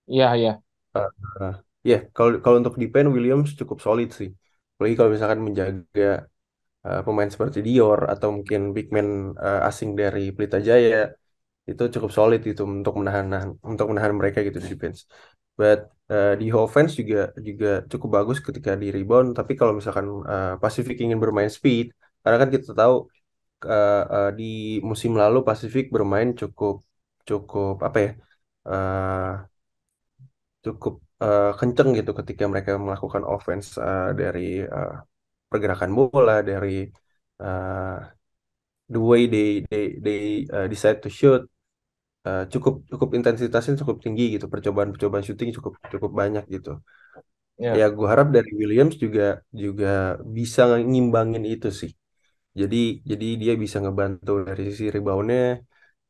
Iya, 0.07 0.27
iya. 0.37 0.62
Eh, 0.97 1.53
Ya, 1.90 1.97
kalau 2.16 2.31
kalau 2.45 2.57
untuk 2.61 2.77
di 2.83 2.87
paint 2.92 3.09
Williams 3.16 3.51
cukup 3.61 3.79
solid 3.87 4.09
sih. 4.19 4.31
Apalagi 4.75 4.95
kalau 4.99 5.11
misalkan 5.14 5.40
menjaga 5.47 6.03
eh, 6.88 7.01
pemain 7.07 7.31
seperti 7.35 7.59
Dior 7.66 8.01
atau 8.12 8.29
mungkin 8.37 8.61
big 8.77 8.87
man 8.96 9.09
eh, 9.46 9.61
asing 9.68 9.90
dari 10.01 10.20
Pelita 10.37 10.59
Jaya 10.68 10.96
itu 11.70 11.83
cukup 11.94 12.11
solid 12.18 12.40
itu 12.51 12.62
untuk 12.77 12.94
menahan 13.01 13.27
untuk 13.70 13.87
menahan 13.90 14.14
mereka 14.20 14.38
gitu 14.46 14.59
di 14.64 14.68
defense. 14.75 15.01
But 15.61 15.79
eh, 16.12 16.33
di 16.40 16.46
offense 16.64 16.92
juga 17.01 17.16
juga 17.49 17.68
cukup 17.92 18.11
bagus 18.16 18.38
ketika 18.46 18.70
di 18.83 18.87
rebound. 18.96 19.29
Tapi 19.38 19.53
kalau 19.61 19.72
misalkan 19.79 20.07
eh, 20.33 20.55
Pacific 20.62 20.96
ingin 21.05 21.18
bermain 21.25 21.51
speed, 21.59 21.87
karena 22.22 22.37
kan 22.42 22.51
kita 22.55 22.70
tahu 22.81 22.94
eh, 23.72 24.03
eh, 24.14 24.29
di 24.38 24.44
musim 24.90 25.12
lalu 25.22 25.38
Pacific 25.49 25.85
bermain 25.96 26.29
cukup 26.40 26.75
cukup 27.29 27.75
apa 27.87 27.99
ya 28.07 28.11
eh, 28.70 29.31
cukup 30.64 30.94
eh, 31.25 31.51
kenceng 31.61 31.88
gitu 31.99 32.11
ketika 32.18 32.44
mereka 32.53 32.70
melakukan 32.87 33.22
offense 33.35 33.66
eh, 33.87 34.09
dari 34.20 34.40
eh, 34.77 34.92
pergerakan 35.57 35.92
bola 35.99 36.33
dari 36.51 36.69
eh, 37.42 37.97
the 38.92 39.01
way 39.11 39.23
they 39.35 39.49
they 39.71 39.85
they 40.07 40.19
eh, 40.57 40.66
decide 40.73 40.99
to 41.05 41.09
shoot 41.19 41.42
eh, 42.29 42.42
cukup 42.53 42.75
cukup 42.92 43.11
intensitasnya 43.19 43.75
cukup 43.83 43.99
tinggi 44.05 44.25
gitu. 44.37 44.47
Percobaan-percobaan 44.55 45.25
shooting 45.29 45.51
cukup 45.59 45.73
cukup 45.95 46.12
banyak 46.23 46.45
gitu. 46.55 46.71
Ya. 47.59 47.77
Ya, 47.79 47.85
gue 47.97 48.07
harap 48.12 48.29
dari 48.37 48.51
Williams 48.61 48.95
juga 49.05 49.23
juga 49.62 49.87
bisa 50.37 50.61
ngimbangin 50.90 51.45
itu 51.53 51.69
sih. 51.81 51.90
Jadi 52.61 52.77
jadi 53.11 53.27
dia 53.42 53.53
bisa 53.64 53.77
ngebantu 53.85 54.31
dari 54.49 54.62
sisi 54.71 54.85
reboundnya 54.97 55.38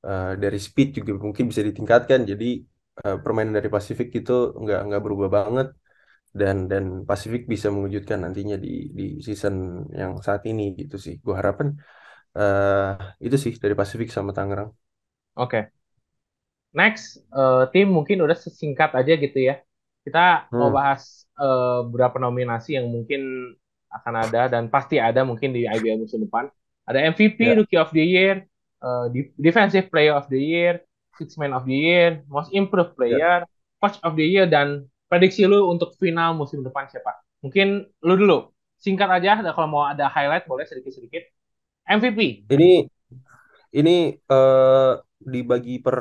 eh, 0.09 0.26
dari 0.42 0.59
speed 0.66 0.88
juga 0.98 1.12
mungkin 1.26 1.44
bisa 1.50 1.62
ditingkatkan. 1.68 2.20
Jadi 2.30 2.46
eh, 3.04 3.16
permainan 3.24 3.54
dari 3.59 3.70
Pasifik 3.76 4.09
itu 4.18 4.32
nggak 4.62 4.78
nggak 4.88 5.02
berubah 5.06 5.28
banget 5.38 5.66
dan 6.40 6.57
dan 6.72 6.85
Pasifik 7.09 7.42
bisa 7.53 7.68
mengejutkan 7.75 8.18
nantinya 8.25 8.57
di 8.64 8.68
di 8.99 9.03
season 9.27 9.55
yang 10.01 10.12
saat 10.27 10.42
ini 10.51 10.62
gitu 10.81 10.96
sih 11.07 11.14
gue 11.25 11.35
harapkan 11.40 11.68
eh 12.38 12.90
itu 13.27 13.37
sih 13.44 13.53
dari 13.62 13.75
Pasifik 13.81 14.09
sama 14.16 14.33
Tangerang 14.38 14.70
oke. 15.35 15.70
Next, 16.77 17.16
eh, 17.33 17.62
tim 17.72 17.88
mungkin 17.88 18.20
udah 18.25 18.37
sesingkat 18.37 18.92
aja 18.92 19.12
gitu 19.16 19.38
ya. 19.40 19.55
Kita 20.05 20.53
mau 20.61 20.68
hmm 20.68 20.77
bahas 20.77 21.25
eh, 21.40 21.79
beberapa 21.88 22.20
nominasi 22.20 22.77
yang 22.77 22.87
mungkin 22.92 23.20
akan 23.88 24.14
ada 24.29 24.40
dan 24.53 24.68
pasti 24.68 25.01
ada 25.01 25.25
mungkin 25.25 25.57
di 25.57 25.64
IBL 25.64 26.05
musim 26.05 26.20
depan. 26.29 26.53
Ada 26.85 26.99
MVP, 27.09 27.38
ya 27.38 27.57
Rookie 27.57 27.81
of 27.81 27.90
the 27.96 28.05
Year, 28.05 28.44
Di- 29.11 29.33
Defensive 29.40 29.88
Player 29.90 30.14
of 30.14 30.29
the 30.31 30.38
Year, 30.38 30.85
Six 31.18 31.35
Man 31.40 31.51
of 31.57 31.64
the 31.66 31.75
Year, 31.75 32.22
Most 32.31 32.53
Improved 32.55 32.94
ya 33.09 33.18
Player, 33.18 33.42
Coach 33.83 33.99
of 34.07 34.14
the 34.14 34.27
Year, 34.27 34.46
dan 34.46 34.87
prediksi 35.10 35.42
lu 35.46 35.70
untuk 35.72 35.94
final 36.00 36.34
musim 36.36 36.60
depan 36.66 36.86
siapa? 36.90 37.12
Mungkin 37.44 37.86
lu 38.06 38.14
dulu. 38.18 38.38
Singkat 38.76 39.08
aja, 39.22 39.30
kalau 39.56 39.68
mau 39.70 39.84
ada 39.88 40.06
highlight 40.12 40.44
boleh 40.50 40.64
sedikit-sedikit. 40.68 41.22
MVP. 41.86 42.44
Ini 42.50 42.86
ini 43.78 43.90
eh 44.14 44.92
dibagi 45.16 45.74
per 45.84 45.98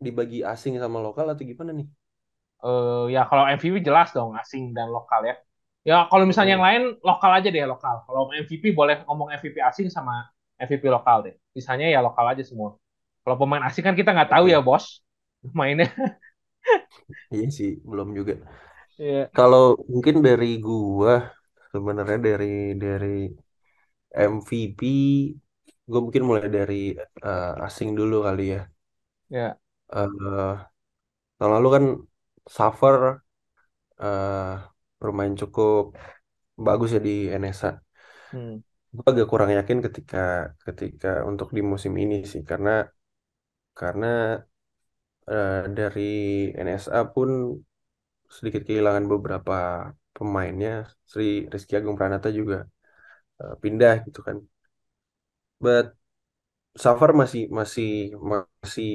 dibagi 0.00 0.40
asing 0.42 0.80
sama 0.82 0.98
lokal 0.98 1.26
atau 1.32 1.44
gimana 1.44 1.70
nih? 1.76 1.86
Eh 2.64 3.04
ya 3.14 3.20
kalau 3.28 3.44
MVP 3.48 3.76
jelas 3.88 4.08
dong 4.16 4.36
asing 4.40 4.64
dan 4.76 4.86
lokal 4.96 5.20
ya. 5.24 5.34
Ya 5.88 5.96
kalau 6.12 6.24
misalnya 6.28 6.52
yang 6.60 6.64
lain 6.68 6.82
lokal 7.00 7.30
aja 7.38 7.48
deh 7.48 7.64
lokal. 7.64 7.94
Kalau 8.06 8.28
MVP 8.36 8.64
boleh 8.76 9.00
ngomong 9.08 9.28
MVP 9.32 9.56
asing 9.64 9.88
sama 9.88 10.28
MVP 10.60 10.84
lokal 10.92 11.16
deh. 11.26 11.34
Sisanya 11.56 11.86
ya 11.88 12.00
lokal 12.04 12.24
aja 12.32 12.42
semua. 12.44 12.76
Kalau 13.24 13.36
pemain 13.40 13.64
asing 13.68 13.84
kan 13.86 13.94
kita 13.96 14.10
nggak 14.12 14.30
tahu 14.34 14.44
ya 14.52 14.60
bos. 14.60 15.00
Mainnya. 15.58 15.88
Iya 17.34 17.46
sih, 17.58 17.70
belum 17.90 18.08
juga. 18.18 18.32
Iya. 18.98 19.30
Kalau 19.36 19.62
mungkin 19.92 20.16
dari 20.26 20.46
gua 20.66 21.12
sebenarnya 21.72 22.18
dari 22.28 22.46
dari 22.84 23.06
MVP 24.30 24.80
gue 25.90 26.00
mungkin 26.04 26.22
mulai 26.28 26.48
dari 26.58 26.74
eh, 27.26 27.50
asing 27.66 27.88
dulu 27.98 28.14
kali 28.26 28.42
ya. 28.54 28.58
Ya. 29.30 29.58
Eh 29.92 30.70
tahun 31.38 31.52
lalu 31.56 31.68
kan 31.76 31.84
Suffer 32.56 32.96
eh 34.02 34.48
bermain 35.00 35.34
cukup 35.40 35.82
bagus 36.66 36.88
ya 36.96 37.00
di 37.08 37.12
NSA. 37.40 37.68
Hmm. 38.32 38.60
Gue 38.96 39.06
agak 39.12 39.26
kurang 39.32 39.50
yakin 39.58 39.78
ketika 39.86 40.18
ketika 40.66 41.08
untuk 41.30 41.48
di 41.56 41.62
musim 41.72 41.92
ini 42.04 42.14
sih 42.32 42.42
karena 42.50 42.70
karena 43.78 44.06
eh, 45.32 45.62
dari 45.78 46.00
NSA 46.64 47.00
pun 47.14 47.30
sedikit 48.36 48.62
kehilangan 48.68 49.04
beberapa 49.12 49.54
pemainnya. 50.16 50.70
Sri 51.10 51.24
Rizky 51.52 51.72
Agung 51.78 51.96
Pranata 51.98 52.28
juga 52.38 52.56
eh, 53.42 53.54
pindah 53.62 53.94
gitu 54.06 54.20
kan. 54.28 54.38
But 55.64 55.86
Safar 56.84 57.10
masih 57.22 57.42
masih 57.58 57.88
masih 58.32 58.90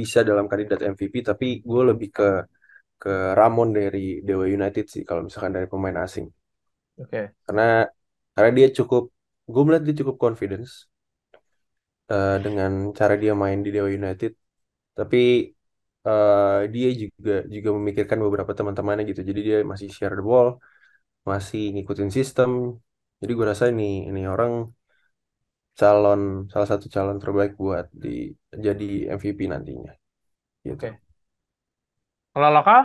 bisa 0.00 0.20
dalam 0.28 0.46
kandidat 0.50 0.80
MVP 0.94 1.14
tapi 1.30 1.46
gue 1.70 1.82
lebih 1.90 2.08
ke 2.18 2.24
ke 3.02 3.10
Ramon 3.38 3.68
dari 3.78 4.00
Dewa 4.28 4.46
United 4.58 4.84
sih 4.94 5.02
kalau 5.08 5.22
misalkan 5.26 5.54
dari 5.56 5.68
pemain 5.72 5.98
asing 6.06 6.26
Oke. 6.98 7.34
karena 7.46 7.62
karena 8.34 8.50
dia 8.58 8.68
cukup 8.78 9.02
gue 9.52 9.62
melihat 9.66 9.84
dia 9.86 9.96
cukup 10.00 10.16
confidence 10.24 10.72
eh, 12.12 12.36
dengan 12.44 12.72
cara 12.98 13.14
dia 13.22 13.32
main 13.42 13.58
di 13.64 13.68
Dewa 13.74 13.90
United 14.00 14.32
tapi 14.98 15.18
eh, 16.08 16.68
dia 16.74 16.86
juga 17.02 17.32
juga 17.54 17.68
memikirkan 17.78 18.18
beberapa 18.24 18.52
teman-temannya 18.58 19.04
gitu. 19.10 19.20
Jadi 19.30 19.40
dia 19.48 19.56
masih 19.72 19.88
share 19.96 20.14
the 20.18 20.22
ball 20.30 20.48
masih 21.30 21.60
ngikutin 21.74 22.10
sistem. 22.18 22.50
Jadi 23.20 23.32
gue 23.38 23.46
rasa 23.52 23.64
ini 23.72 23.84
ini 24.10 24.20
orang 24.34 24.52
calon 25.80 26.20
salah 26.52 26.68
satu 26.72 26.86
calon 26.94 27.18
terbaik 27.22 27.52
buat 27.62 27.86
di 28.02 28.08
jadi 28.66 28.88
MVP 29.18 29.40
nantinya 29.52 29.92
gitu. 30.68 30.86
Oke. 30.86 30.98
Kalau 32.32 32.50
lokal? 32.56 32.80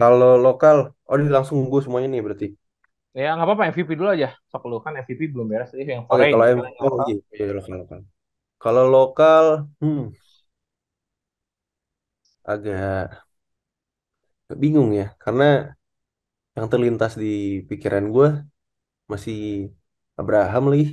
Kalau 0.00 0.30
lokal 0.46 0.76
oh 1.10 1.16
ini 1.20 1.28
langsung 1.36 1.56
gue 1.72 1.80
semuanya 1.84 2.08
nih 2.12 2.22
berarti. 2.26 2.46
Ya 3.20 3.28
nggak 3.34 3.46
apa-apa 3.46 3.62
MVP 3.68 3.90
dulu 3.98 4.08
aja. 4.16 4.28
Sok 4.50 4.62
lu 4.70 4.76
kan 4.84 4.92
MVP 5.02 5.22
belum 5.32 5.46
beres. 5.50 5.68
Tadi 5.72 5.82
yang 5.96 6.06
oke 6.12 6.24
foreign 6.28 6.32
kalau 6.32 6.44
M 6.56 6.58
oh 6.84 6.94
iya 7.08 7.16
iya 7.36 7.44
lokal 7.56 7.72
lokal 7.82 8.00
kalau 8.62 8.84
lokal. 8.94 9.46
Hmm 9.80 10.00
agak 12.52 13.24
bingung 14.62 14.90
ya 15.00 15.06
karena 15.22 15.44
yang 16.56 16.66
terlintas 16.72 17.12
di 17.22 17.26
pikiran 17.70 18.04
gue 18.14 18.28
masih 19.12 19.36
Abraham 20.20 20.64
lagi 20.72 20.84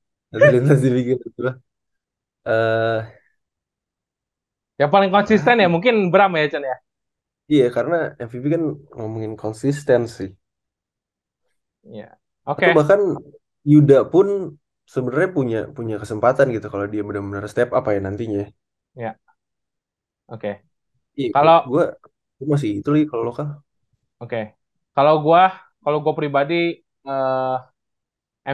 yang 0.32 0.42
terlintas 0.46 0.78
di 0.84 0.88
pikiran 0.96 1.28
gue 1.38 1.50
eh 2.48 2.98
Yang 4.80 4.90
paling 4.94 5.10
konsisten 5.16 5.56
ya 5.62 5.68
mungkin 5.74 5.94
Bram 6.12 6.32
ya 6.40 6.46
Chan 6.52 6.64
ya. 6.70 6.76
iya 7.52 7.64
karena 7.76 7.94
MVP 8.26 8.44
kan 8.54 8.62
ngomongin 8.96 9.32
konsistensi 9.42 10.22
Iya. 11.84 12.18
atau 12.56 12.70
Oke. 12.70 12.70
bahkan 12.78 13.00
Yuda 13.72 13.96
pun 14.12 14.26
sebenarnya 14.94 15.30
punya 15.36 15.58
punya 15.76 15.94
kesempatan 16.02 16.46
gitu 16.54 16.66
kalau 16.72 16.86
dia 16.92 17.02
benar-benar 17.08 17.44
step 17.52 17.68
up 17.76 17.84
ya 17.94 18.00
nantinya 18.06 18.42
Ya. 18.94 19.16
Oke. 20.32 20.48
iya 21.18 21.28
Kalau 21.36 21.56
gue 21.72 21.84
gue 22.38 22.48
masih 22.54 22.70
itu 22.80 22.88
lagi 22.94 23.06
kalau 23.10 23.24
lokal. 23.30 23.46
Oke. 24.22 24.38
Kalau 24.96 25.14
gua 25.24 25.42
kalau 25.84 25.98
gua 26.04 26.14
pribadi 26.20 26.54
eh, 27.08 27.56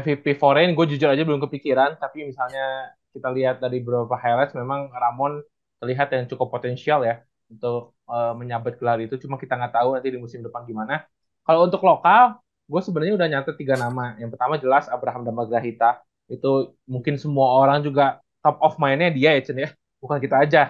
MVP 0.00 0.26
foreign 0.42 0.70
gue 0.76 0.86
jujur 0.92 1.08
aja 1.14 1.22
belum 1.28 1.40
kepikiran. 1.46 1.90
Tapi 2.02 2.18
misalnya 2.30 2.92
kita 3.14 3.28
lihat 3.36 3.56
dari 3.64 3.78
beberapa 3.84 4.16
highlights 4.18 4.54
memang 4.58 4.80
Ramon 4.92 5.32
terlihat 5.80 6.08
yang 6.14 6.24
cukup 6.32 6.48
potensial 6.54 7.00
ya 7.08 7.14
untuk 7.52 7.96
eh, 8.10 8.32
menyabet 8.40 8.74
gelar 8.80 8.98
itu. 9.04 9.14
Cuma 9.24 9.36
kita 9.42 9.54
nggak 9.58 9.74
tahu 9.78 9.88
nanti 9.96 10.08
di 10.14 10.20
musim 10.20 10.40
depan 10.46 10.62
gimana. 10.70 11.04
Kalau 11.46 11.60
untuk 11.68 11.82
lokal 11.86 12.38
gue 12.68 12.80
sebenarnya 12.86 13.14
udah 13.18 13.28
nyatet 13.32 13.54
tiga 13.60 13.74
nama. 13.80 14.16
Yang 14.20 14.30
pertama 14.36 14.54
jelas 14.60 14.84
Abraham 14.92 15.22
Damagrahita 15.28 16.02
itu 16.28 16.76
mungkin 16.84 17.16
semua 17.16 17.48
orang 17.60 17.80
juga 17.86 18.20
top 18.44 18.56
of 18.60 18.74
mind-nya 18.82 19.08
dia 19.16 19.30
ya 19.36 19.42
Chen 19.46 19.58
ya 19.64 19.70
bukan 20.02 20.18
kita 20.22 20.36
aja 20.44 20.62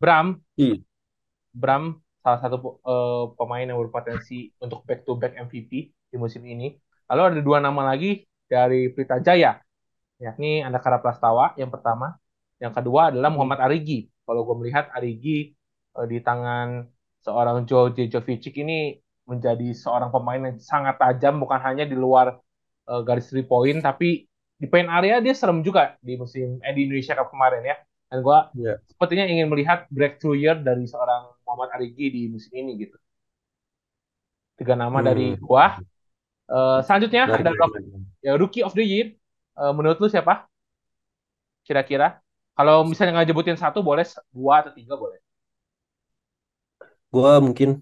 Bram 0.00 0.40
iya 0.56 0.76
Bram 1.52 2.00
salah 2.22 2.38
satu 2.40 2.56
eh, 2.80 3.24
pemain 3.36 3.66
yang 3.66 3.78
berpotensi 3.82 4.52
untuk 4.62 4.86
back 4.88 5.04
to 5.04 5.18
back 5.18 5.34
MVP 5.36 5.72
di 6.12 6.16
musim 6.16 6.42
ini. 6.46 6.72
Lalu 7.10 7.22
ada 7.28 7.40
dua 7.44 7.58
nama 7.60 7.92
lagi 7.92 8.24
dari 8.48 8.88
Pelita 8.94 9.18
Jaya, 9.20 9.58
yakni 10.20 10.62
Andakara 10.64 10.98
Prastawa 11.02 11.52
yang 11.60 11.68
pertama. 11.72 12.16
Yang 12.62 12.72
kedua 12.80 13.10
adalah 13.12 13.28
Hmm. 13.30 13.36
Muhammad 13.36 13.60
Arigi. 13.64 14.06
Kalau 14.24 14.46
gue 14.46 14.56
melihat 14.62 14.88
Arigi 14.94 15.52
eh, 15.98 16.06
di 16.08 16.18
tangan 16.22 16.86
seorang 17.22 17.66
George 17.68 18.06
Jovic 18.10 18.44
ini 18.56 18.96
menjadi 19.28 19.68
seorang 19.74 20.10
pemain 20.14 20.40
yang 20.42 20.58
sangat 20.58 20.98
tajam, 20.98 21.38
bukan 21.42 21.60
hanya 21.62 21.84
di 21.86 21.96
luar 21.98 22.38
eh, 22.88 23.00
garis 23.06 23.28
three 23.30 23.46
point, 23.46 23.78
tapi 23.82 24.26
di 24.56 24.66
paint 24.70 24.88
area 24.90 25.18
dia 25.18 25.34
serem 25.34 25.60
juga 25.66 25.98
di 26.00 26.14
musim 26.14 26.62
eh, 26.62 26.72
di 26.74 26.86
Indonesia 26.86 27.18
Cup 27.18 27.28
kemarin 27.34 27.62
ya. 27.66 27.76
Dan 28.12 28.20
gue 28.20 28.38
ya 28.60 28.76
sepertinya 28.84 29.24
ingin 29.24 29.48
melihat 29.48 29.88
breakthrough 29.88 30.36
year 30.36 30.60
dari 30.60 30.84
seorang 30.84 31.32
Muhammad 31.48 31.72
Arigi 31.72 32.12
di 32.12 32.22
musim 32.28 32.52
ini 32.52 32.84
gitu. 32.84 33.00
Tiga 34.60 34.76
nama 34.76 35.00
dari 35.00 35.32
hmm. 35.32 35.40
gua. 35.40 35.80
Eh, 36.44 36.80
selanjutnya 36.84 37.24
menarik 37.24 37.56
ada 37.56 37.66
ya, 38.20 38.36
Rookie 38.36 38.60
of 38.60 38.76
the 38.76 38.84
Year. 38.84 39.16
Eh, 39.56 39.72
menurut 39.72 39.96
lu 39.96 40.12
siapa 40.12 40.44
kira-kira? 41.64 42.20
Kalau 42.52 42.84
misalnya 42.84 43.16
nggak 43.16 43.32
nyebutin 43.32 43.56
satu 43.56 43.80
boleh 43.80 44.04
dua 44.28 44.60
atau 44.60 44.76
tiga 44.76 44.92
boleh. 44.92 45.16
Gua 47.08 47.40
mungkin 47.40 47.80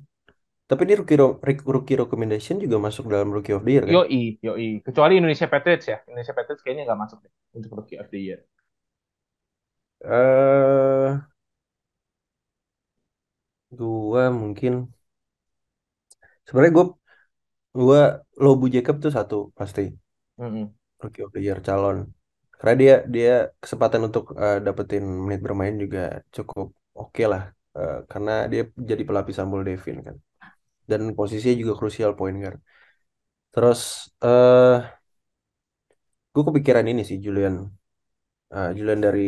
tapi 0.71 0.87
ini 0.87 1.03
rookie 1.03 1.19
rookie 1.67 1.99
recommendation 1.99 2.63
juga 2.63 2.79
masuk 2.79 3.11
dalam 3.11 3.35
rookie 3.35 3.51
of 3.51 3.67
the 3.67 3.75
year 3.75 3.83
kan 3.83 3.91
Yoi, 3.91 4.39
yoi. 4.39 4.79
Kecuali 4.87 5.19
Indonesia 5.19 5.51
Patriots 5.51 5.91
ya. 5.91 5.99
Indonesia 6.07 6.31
Patriots 6.31 6.63
kayaknya 6.63 6.87
nggak 6.87 7.01
masuk 7.03 7.19
deh 7.27 7.33
untuk 7.59 7.75
Rookie 7.75 7.99
of 7.99 8.07
the 8.15 8.23
Year. 8.23 8.47
Eh 10.05 11.21
gua 13.79 14.25
mungkin 14.41 14.73
sebenarnya 16.47 16.73
gua 16.79 16.87
gua 17.79 18.01
Lobu 18.45 18.67
Jacob 18.75 18.97
tuh 19.05 19.13
satu 19.17 19.37
pasti. 19.59 19.83
Mm-mm. 20.39 20.75
rookie 21.03 21.23
of 21.27 21.31
the 21.35 21.41
year 21.47 21.59
calon. 21.67 21.99
Karena 22.59 22.75
dia 22.83 22.93
dia 23.15 23.31
kesempatan 23.63 24.03
untuk 24.09 24.25
eh, 24.43 24.57
dapetin 24.67 25.05
menit 25.25 25.41
bermain 25.47 25.75
juga 25.85 26.01
cukup 26.37 26.67
oke 27.01 27.23
lah. 27.33 27.43
Eh, 27.77 27.95
karena 28.11 28.31
dia 28.53 28.61
jadi 28.91 29.03
pelapis 29.09 29.35
Samuel 29.39 29.63
Devin 29.69 29.99
kan. 30.07 30.17
Dan 30.91 31.03
posisinya 31.19 31.57
juga 31.63 31.75
krusial 31.81 32.13
point 32.19 32.37
guard. 32.43 32.59
Terus 33.55 33.81
eh 34.25 34.75
gue 36.35 36.43
kepikiran 36.49 36.87
ini 36.93 37.03
sih 37.09 37.19
Julian. 37.25 37.55
Eh, 38.55 38.69
Julian 38.79 39.01
dari 39.07 39.23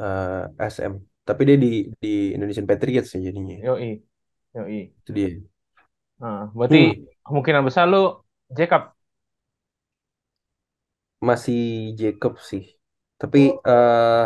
eh, 0.00 0.42
SM 0.72 0.94
tapi 1.22 1.42
dia 1.48 1.56
di 1.64 1.68
di 2.02 2.34
Indonesian 2.34 2.66
Patriots 2.70 3.14
ya 3.14 3.20
jadinya. 3.30 3.54
Yoi, 3.66 3.88
yoi. 4.54 4.78
itu 5.02 5.10
dia. 5.16 5.28
Nah, 6.22 6.38
berarti 6.58 6.78
hmm. 6.78 7.22
kemungkinan 7.26 7.62
besar 7.68 7.84
lu 7.92 7.98
Jacob. 8.58 8.82
masih 11.28 11.58
Jacob 12.00 12.32
sih. 12.50 12.62
Tapi 13.20 13.38
eh 13.68 14.22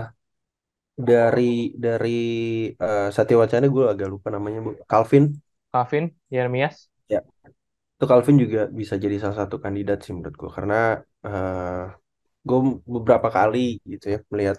dari 1.09 1.77
dari 1.85 2.09
eh, 2.73 3.07
Satya 3.15 3.37
Wacana 3.41 3.67
gue 3.75 3.85
agak 3.93 4.09
lupa 4.13 4.29
namanya 4.37 4.59
bu. 4.65 4.71
Calvin. 4.91 5.25
Calvin, 5.73 6.17
Yeremias. 6.31 6.89
ya. 7.13 7.21
Itu 7.97 8.05
Calvin 8.11 8.37
juga 8.45 8.61
bisa 8.81 8.95
jadi 9.05 9.17
salah 9.23 9.39
satu 9.43 9.57
kandidat 9.65 9.99
sih 10.05 10.13
menurut 10.17 10.37
gue 10.43 10.51
karena 10.57 10.77
eh 11.27 11.83
gue 12.49 12.59
beberapa 12.95 13.29
kali 13.37 13.59
gitu 13.93 14.07
ya 14.15 14.19
melihat 14.33 14.59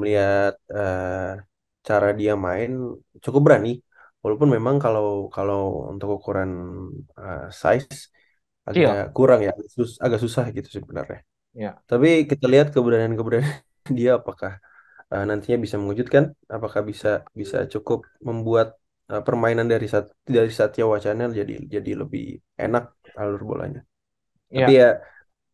melihat 0.00 0.52
eh, 0.76 1.08
cara 1.88 2.06
dia 2.20 2.32
main 2.46 2.70
cukup 3.24 3.40
berani 3.46 3.70
walaupun 4.22 4.48
memang 4.56 4.76
kalau 4.84 5.04
kalau 5.36 5.58
untuk 5.92 6.08
ukuran 6.16 6.50
eh, 7.20 7.40
size 7.60 7.98
agak 8.70 8.96
Kill. 8.96 9.12
kurang 9.16 9.40
ya, 9.46 9.50
agak, 9.56 9.68
sus- 9.76 10.00
agak 10.04 10.20
susah 10.24 10.44
gitu 10.56 10.68
sebenarnya. 10.78 11.18
Ya, 11.54 11.82
Tapi 11.90 12.08
kita 12.30 12.44
lihat 12.52 12.68
keberanian-keberanian 12.74 13.56
dia 13.98 14.10
apakah 14.20 14.52
uh, 15.12 15.24
nantinya 15.28 15.58
bisa 15.64 15.76
mengejutkan, 15.82 16.24
apakah 16.56 16.82
bisa 16.90 17.08
bisa 17.40 17.58
cukup 17.74 18.00
membuat 18.28 18.68
uh, 19.12 19.22
permainan 19.26 19.66
dari 19.72 19.86
Sat 19.92 20.06
dari 20.36 20.50
Satya 20.60 20.84
Wacana 20.92 21.24
jadi 21.40 21.52
jadi 21.74 21.90
lebih 22.02 22.24
enak 22.64 22.84
alur 23.20 23.42
bolanya. 23.50 23.80
Tapi 24.56 24.70
ya, 24.78 25.00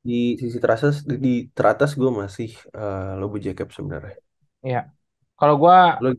di 0.08 0.14
sisi 0.42 0.58
teratas 0.64 0.94
di, 1.24 1.28
teratas 1.56 1.90
gue 2.00 2.10
masih 2.22 2.48
uh, 2.78 3.16
Lobu 3.20 3.36
Jacob 3.46 3.68
sebenarnya. 3.76 4.14
Ya. 4.64 4.88
Kalau 5.36 5.54
gua 5.60 6.00
Lo 6.00 6.10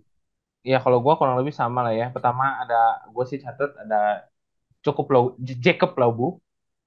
ya 0.65 0.77
kalau 0.81 0.97
gua 1.01 1.17
kurang 1.17 1.37
lebih 1.41 1.53
sama 1.53 1.85
lah 1.85 1.93
ya. 1.93 2.13
Pertama 2.13 2.61
ada 2.61 3.05
gue 3.09 3.25
sih 3.25 3.37
catat 3.41 3.73
ada 3.81 4.29
cukup 4.85 5.05
low 5.13 5.25
Jacob 5.41 5.97
Laubu. 5.97 6.37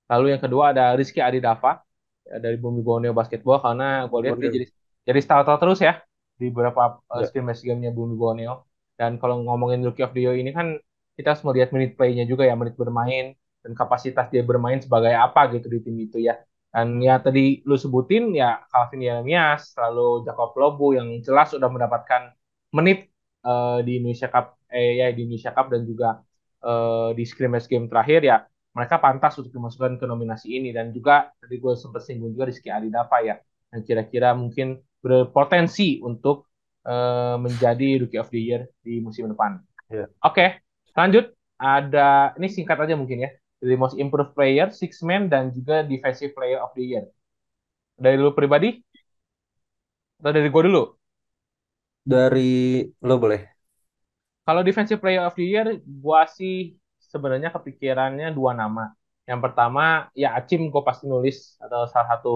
Lalu 0.09 0.33
yang 0.33 0.43
kedua 0.43 0.73
ada 0.73 0.97
Rizky 0.97 1.21
Adidava 1.21 1.85
ya, 2.25 2.41
dari 2.41 2.57
Bumi 2.57 2.81
Borneo 2.81 3.13
Basketball 3.13 3.61
karena 3.61 4.09
gue 4.09 4.19
lihat 4.25 4.37
dia 4.41 4.51
jadi 4.51 4.67
jadi 5.05 5.21
starter 5.21 5.57
terus 5.61 5.81
ya 5.85 6.01
di 6.39 6.49
beberapa 6.55 7.03
uh, 7.03 7.21
Ya, 7.21 7.27
scrimmage 7.27 7.61
game-nya 7.67 7.91
Bumi 7.91 8.15
Borneo. 8.15 8.65
Dan 8.99 9.19
kalau 9.19 9.43
ngomongin 9.43 9.83
Rookie 9.83 10.03
of 10.07 10.15
the 10.15 10.23
Year 10.27 10.35
ini 10.39 10.51
kan 10.55 10.79
kita 11.19 11.35
harus 11.35 11.43
melihat 11.47 11.75
menit 11.75 11.99
play-nya 11.99 12.25
juga 12.27 12.47
ya, 12.47 12.55
menit 12.55 12.79
bermain 12.79 13.35
dan 13.63 13.73
kapasitas 13.75 14.31
dia 14.31 14.43
bermain 14.47 14.79
sebagai 14.79 15.11
apa 15.15 15.51
gitu 15.55 15.67
di 15.67 15.79
tim 15.83 15.97
itu 15.99 16.19
ya. 16.23 16.39
Dan 16.69 17.01
ya 17.01 17.17
tadi 17.19 17.65
lu 17.65 17.75
sebutin 17.81 18.37
ya 18.37 18.61
Calvin 18.69 19.01
Yeremias, 19.01 19.73
lalu 19.81 20.23
Jacob 20.29 20.53
Lobo 20.61 20.93
yang 20.93 21.09
jelas 21.25 21.57
sudah 21.57 21.73
mendapatkan 21.73 22.37
menit 22.77 23.09
uh, 23.49 23.81
di 23.81 23.97
Indonesia 23.97 24.29
Cup 24.29 24.61
eh 24.69 25.01
ya 25.01 25.09
di 25.17 25.25
Indonesia 25.25 25.57
Cup 25.57 25.73
dan 25.73 25.89
juga 25.89 26.21
uh, 26.61 27.17
di 27.17 27.25
scrimmage 27.25 27.67
game 27.67 27.89
terakhir 27.89 28.21
ya. 28.21 28.37
Mereka 28.77 29.01
pantas 29.01 29.35
untuk 29.41 29.51
dimasukkan 29.51 29.97
ke 29.97 30.05
nominasi 30.07 30.55
ini. 30.61 30.71
Dan 30.71 30.93
juga 30.93 31.33
tadi 31.41 31.57
gue 31.57 31.73
sempat 31.75 32.05
singgung 32.05 32.37
juga 32.37 32.53
Rizky 32.53 32.69
Adidava 32.69 33.19
ya. 33.25 33.41
Yang 33.73 33.83
kira-kira 33.89 34.37
mungkin 34.37 34.79
berpotensi 35.01 35.99
untuk 36.05 36.53
uh, 36.85 37.41
menjadi 37.41 38.05
Rookie 38.05 38.21
of 38.21 38.29
the 38.31 38.39
Year 38.39 38.69
di 38.85 39.01
musim 39.01 39.27
depan. 39.27 39.59
ya. 39.89 40.07
Oke, 40.23 40.63
lanjut. 40.95 41.33
Ada 41.59 42.39
ini 42.39 42.47
singkat 42.47 42.79
aja 42.79 42.95
mungkin 42.95 43.27
ya 43.27 43.35
dari 43.63 43.77
Most 43.79 43.97
Improved 43.99 44.33
Player, 44.37 44.71
Six 44.71 45.03
Man 45.07 45.27
dan 45.33 45.51
juga 45.55 45.83
Defensive 45.87 46.33
Player 46.37 46.59
of 46.63 46.73
the 46.79 46.85
Year. 46.85 47.05
Dari 47.99 48.17
lu 48.19 48.31
pribadi 48.35 48.69
atau 50.19 50.31
dari 50.35 50.49
gue 50.51 50.63
dulu? 50.69 50.83
Dari 52.13 52.49
lo 53.07 53.15
boleh. 53.23 53.41
Kalau 54.47 54.63
Defensive 54.65 55.01
Player 55.03 55.23
of 55.29 55.37
the 55.37 55.45
Year, 55.45 55.67
gua 55.85 56.25
sih 56.25 56.81
sebenarnya 57.13 57.53
kepikirannya 57.53 58.33
dua 58.33 58.57
nama. 58.57 58.83
Yang 59.29 59.41
pertama, 59.45 60.09
ya 60.17 60.33
Acim 60.39 60.73
gue 60.73 60.83
pasti 60.89 61.05
nulis 61.05 61.37
atau 61.61 61.85
salah 61.93 62.09
satu 62.17 62.33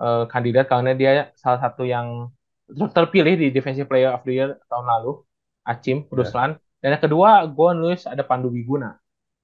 eh, 0.00 0.24
kandidat 0.32 0.64
karena 0.72 0.90
dia 0.96 1.10
salah 1.36 1.60
satu 1.60 1.84
yang 1.84 2.32
ter- 2.72 2.92
terpilih 2.96 3.34
di 3.36 3.46
Defensive 3.52 3.88
Player 3.90 4.10
of 4.16 4.24
the 4.24 4.32
Year 4.32 4.50
tahun 4.72 4.86
lalu, 4.88 5.10
Acim 5.68 6.08
Ya, 6.10 6.18
Ruslan. 6.18 6.56
Dan 6.80 6.96
yang 6.96 7.02
kedua, 7.04 7.44
gue 7.46 7.68
nulis 7.76 8.08
ada 8.08 8.24
Pandu 8.24 8.48
Wiguna. 8.48 8.96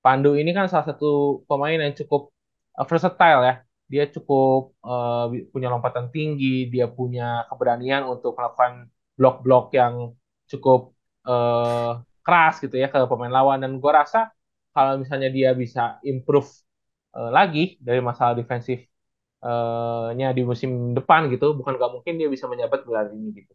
Pandu 0.05 0.29
ini 0.41 0.51
kan 0.57 0.67
salah 0.71 0.87
satu 0.91 1.43
pemain 1.49 1.79
yang 1.85 1.95
cukup 2.01 2.31
eh, 2.79 2.87
versatile 2.91 3.41
ya. 3.49 3.55
Dia 3.93 4.05
cukup 4.15 4.61
eh, 4.85 5.25
punya 5.53 5.69
lompatan 5.73 6.07
tinggi, 6.15 6.47
dia 6.73 6.87
punya 6.99 7.45
keberanian 7.51 8.03
untuk 8.13 8.33
melakukan 8.39 8.73
blok-blok 9.19 9.65
yang 9.79 9.95
cukup 10.51 10.95
eh, 11.29 11.91
keras 12.25 12.55
gitu 12.65 12.77
ya 12.83 12.87
ke 12.93 12.99
pemain 13.11 13.33
lawan 13.33 13.59
dan 13.65 13.73
gue 13.83 13.93
rasa 14.01 14.31
kalau 14.77 15.01
misalnya 15.01 15.29
dia 15.33 15.51
bisa 15.57 15.97
improve 16.07 16.49
eh, 17.17 17.31
lagi 17.33 17.61
dari 17.83 18.01
masalah 18.05 18.35
defensif 18.39 18.79
nya 20.19 20.35
di 20.35 20.43
musim 20.43 20.99
depan 20.99 21.31
gitu 21.31 21.55
bukan 21.55 21.79
gak 21.79 21.95
mungkin 21.95 22.19
dia 22.19 22.27
bisa 22.27 22.51
menjabat 22.51 22.83
gelar 22.83 23.07
ini 23.15 23.31
gitu 23.39 23.55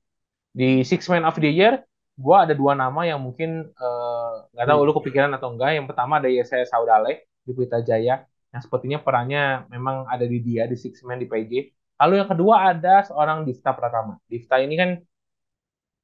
di 0.55 0.79
Six 0.87 1.11
Man 1.11 1.27
of 1.27 1.35
the 1.35 1.51
Year 1.51 1.83
gue 2.13 2.35
ada 2.37 2.53
dua 2.53 2.73
nama 2.77 3.01
yang 3.09 3.19
mungkin 3.21 3.49
eh, 3.73 4.31
nggak 4.53 4.67
tahu 4.69 4.79
Hmm. 4.79 4.87
lu 4.87 4.93
kepikiran 4.97 5.31
atau 5.37 5.49
enggak 5.53 5.71
yang 5.77 5.85
pertama 5.89 6.21
ada 6.21 6.29
Yesaya 6.29 6.65
Saudale 6.69 7.25
di 7.45 7.51
Pelita 7.57 7.81
Jaya 7.81 8.23
yang 8.53 8.61
sepertinya 8.61 8.99
perannya 9.01 9.65
memang 9.73 10.05
ada 10.09 10.25
di 10.29 10.37
dia 10.45 10.69
di 10.69 10.77
Six 10.77 11.01
Man 11.07 11.17
di 11.21 11.25
PJ 11.29 11.51
lalu 12.01 12.13
yang 12.21 12.29
kedua 12.29 12.55
ada 12.73 13.01
seorang 13.07 13.45
Difta 13.47 13.73
Pratama 13.73 14.17
Difta 14.29 14.61
ini 14.61 14.75
kan 14.77 14.89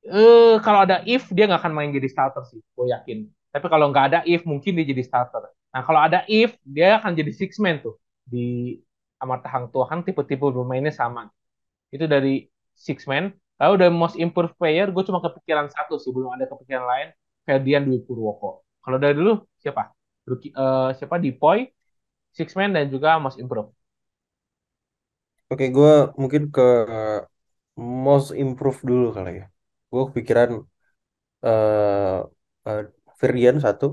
eh 0.08 0.56
kalau 0.65 0.80
ada 0.86 0.95
if 1.13 1.24
dia 1.36 1.43
nggak 1.48 1.62
akan 1.63 1.74
main 1.78 1.89
jadi 1.98 2.08
starter 2.13 2.43
sih, 2.52 2.60
gue 2.76 2.86
yakin. 2.95 3.17
Tapi 3.54 3.65
kalau 3.74 3.86
nggak 3.91 4.06
ada 4.13 4.19
if 4.28 4.41
mungkin 4.48 4.72
dia 4.78 4.86
jadi 4.91 5.04
starter. 5.10 5.43
Nah 5.74 5.82
kalau 5.88 6.00
ada 6.02 6.24
if 6.30 6.56
dia 6.65 6.98
akan 7.00 7.12
jadi 7.19 7.32
six 7.36 7.60
man 7.63 7.76
tuh 7.84 7.95
di 8.26 8.78
Amarta 9.19 9.48
Hang 9.52 9.67
Tuah 9.72 9.88
kan 9.91 10.00
tipe-tipe 10.08 10.45
bermainnya 10.56 10.93
sama. 10.95 11.28
Itu 11.93 12.06
dari 12.10 12.48
six 12.76 13.06
man. 13.12 13.34
Lalu 13.62 13.74
dari 13.82 13.91
most 13.93 14.15
improved 14.19 14.56
player 14.60 14.88
gue 14.93 15.04
cuma 15.08 15.19
kepikiran 15.26 15.67
satu 15.72 15.95
sih, 16.02 16.12
belum 16.15 16.32
ada 16.36 16.45
kepikiran 16.52 16.86
lain. 16.88 17.08
Ferdian 17.48 17.84
Dwi 17.88 18.00
Purwoko. 18.06 18.63
Kalau 18.84 18.98
dari 19.02 19.13
dulu 19.19 19.32
siapa? 19.60 19.91
Rookie, 20.30 20.52
eh, 20.54 20.89
siapa? 20.98 21.15
Dipoy, 21.19 21.67
six 22.38 22.54
man 22.60 22.72
dan 22.76 22.88
juga 22.93 23.17
most 23.24 23.38
improved. 23.41 23.74
Oke, 25.52 25.65
gue 25.76 25.91
mungkin 26.22 26.43
ke 26.56 26.62
most 28.06 28.30
improve 28.43 28.80
dulu 28.89 29.06
kali 29.17 29.30
ya. 29.41 29.45
Gue 29.91 30.02
kepikiran 30.10 30.50
eh 31.48 32.17
eh, 32.67 32.82
Ferdian 33.22 33.58
satu 33.65 33.86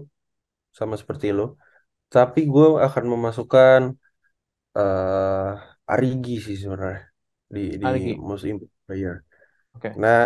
sama 0.79 0.95
seperti 1.03 1.27
lo. 1.39 1.45
Tapi 2.15 2.41
gue 2.55 2.67
akan 2.87 3.05
memasukkan 3.15 3.83
eh 4.79 5.49
Arigi 5.93 6.33
sih 6.47 6.57
sebenarnya 6.63 7.01
di 7.55 7.61
di 7.83 7.89
most 8.29 8.45
improved 8.51 8.77
player. 8.87 9.15
Oke. 9.77 9.91
Nah, 10.03 10.17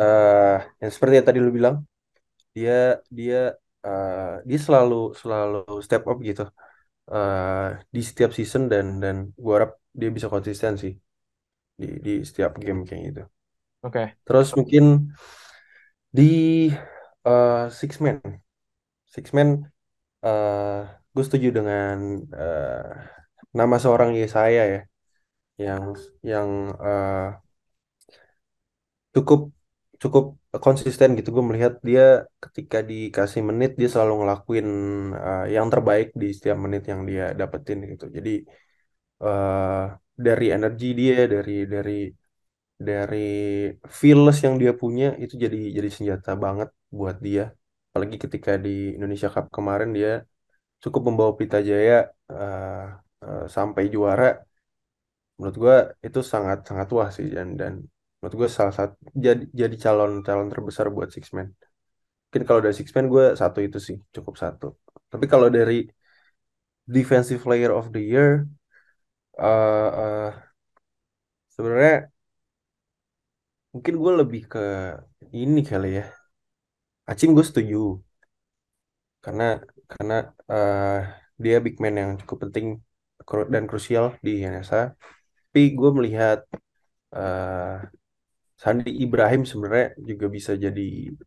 eh 0.00 0.54
yang 0.82 0.92
seperti 0.94 1.14
yang 1.18 1.28
tadi 1.28 1.40
lu 1.46 1.50
bilang, 1.58 1.76
dia 2.56 2.72
dia 3.18 3.36
eh, 3.86 4.16
dia 4.48 4.58
selalu 4.66 4.94
selalu 5.20 5.56
step 5.86 6.02
up 6.10 6.18
gitu 6.30 6.42
eh 7.12 7.66
di 7.96 8.00
setiap 8.08 8.30
season 8.38 8.62
dan 8.72 8.86
dan 9.04 9.16
gue 9.44 9.52
harap 9.56 9.72
dia 10.00 10.10
bisa 10.16 10.28
konsisten 10.34 10.72
sih 10.82 10.92
di 11.80 11.86
di 12.06 12.10
setiap 12.28 12.52
game 12.64 12.80
kayak 12.88 13.02
gitu. 13.10 13.22
Oke. 13.82 14.16
Terus 14.26 14.48
mungkin 14.58 14.84
di 16.12 16.68
eh, 17.26 17.62
Six 17.70 17.92
Man, 18.04 18.20
Six 19.14 19.26
Man, 19.36 19.50
eh 20.26 20.78
gue 21.14 21.24
setuju 21.26 21.48
dengan 21.58 21.96
eh, 22.36 22.90
nama 23.58 23.76
seorang 23.84 24.10
Yesaya 24.20 24.62
ya, 24.74 24.80
yang 25.66 25.84
yang 26.32 26.50
eh, 26.86 27.18
cukup 29.14 29.40
cukup 30.02 30.24
konsisten 30.64 31.08
gitu. 31.18 31.28
Gue 31.36 31.44
melihat 31.50 31.74
dia 31.88 32.02
ketika 32.44 32.78
dikasih 32.90 33.42
menit 33.48 33.70
dia 33.80 33.88
selalu 33.92 34.12
ngelakuin 34.20 34.66
eh, 35.26 35.44
yang 35.56 35.66
terbaik 35.72 36.08
di 36.22 36.26
setiap 36.36 36.58
menit 36.64 36.82
yang 36.90 37.00
dia 37.10 37.22
dapetin 37.40 37.78
gitu. 37.92 38.04
Jadi 38.16 38.30
eh, 39.24 39.82
dari 40.26 40.44
energi 40.56 40.86
dia, 41.00 41.16
dari 41.34 41.52
dari 41.74 41.92
dari 42.88 43.18
fearless 43.98 44.38
yang 44.46 44.54
dia 44.62 44.72
punya 44.82 45.04
itu 45.22 45.34
jadi 45.44 45.56
jadi 45.76 45.88
senjata 45.96 46.30
banget 46.44 46.68
buat 46.98 47.16
dia. 47.26 47.42
Apalagi 47.88 48.16
ketika 48.24 48.50
di 48.64 48.70
Indonesia 48.96 49.28
Cup 49.34 49.46
kemarin 49.56 49.90
dia 49.98 50.10
cukup 50.84 51.02
membawa 51.08 51.32
Pelita 51.36 51.58
Jaya 51.70 51.94
eh, 52.32 52.84
eh, 53.24 53.42
sampai 53.56 53.82
juara. 53.94 54.26
Menurut 55.36 55.56
gua 55.62 55.76
itu 56.06 56.20
sangat 56.32 56.58
sangat 56.68 56.86
wah 56.96 57.08
sih 57.16 57.26
dan 57.36 57.48
dan 57.60 57.72
menurut 58.22 58.34
gua 58.40 58.48
salah 58.58 58.74
satu 58.78 58.94
jadi 59.26 59.42
jadi 59.62 59.76
calon 59.84 60.12
calon 60.26 60.48
terbesar 60.52 60.86
buat 60.96 61.10
Six 61.16 61.26
Man. 61.36 61.48
Mungkin 62.26 62.42
kalau 62.48 62.60
dari 62.64 62.76
Six 62.80 62.88
Man 62.96 63.06
gue 63.14 63.24
satu 63.42 63.58
itu 63.66 63.78
sih 63.88 63.96
cukup 64.16 64.34
satu. 64.44 64.66
Tapi 65.12 65.26
kalau 65.32 65.48
dari 65.56 65.74
Defensive 66.86 67.42
Player 67.42 67.72
of 67.72 67.90
the 67.92 68.00
Year 68.00 68.46
eh 69.38 69.88
eh, 70.00 70.52
sebenarnya 71.54 72.12
mungkin 73.72 73.94
gue 74.02 74.12
lebih 74.20 74.40
ke 74.52 74.58
ini 75.42 75.60
kali 75.70 75.86
ya. 75.98 76.02
Acim 77.10 77.30
gue 77.36 77.44
setuju 77.48 77.78
karena 79.24 79.42
karena 79.90 80.14
eh, 80.52 80.86
dia 81.42 81.54
big 81.64 81.74
man 81.82 81.94
yang 82.02 82.10
cukup 82.20 82.38
penting 82.44 82.66
dan 83.54 83.64
krusial 83.70 84.04
di 84.26 84.30
NSA. 84.50 84.80
Tapi 85.48 85.60
gue 85.78 85.90
melihat 85.98 86.38
eh, 87.16 88.01
Sandi 88.62 88.90
Ibrahim 89.04 89.42
sebenarnya 89.50 89.86
juga 90.10 90.26
bisa 90.36 90.52
jadi 90.64 90.82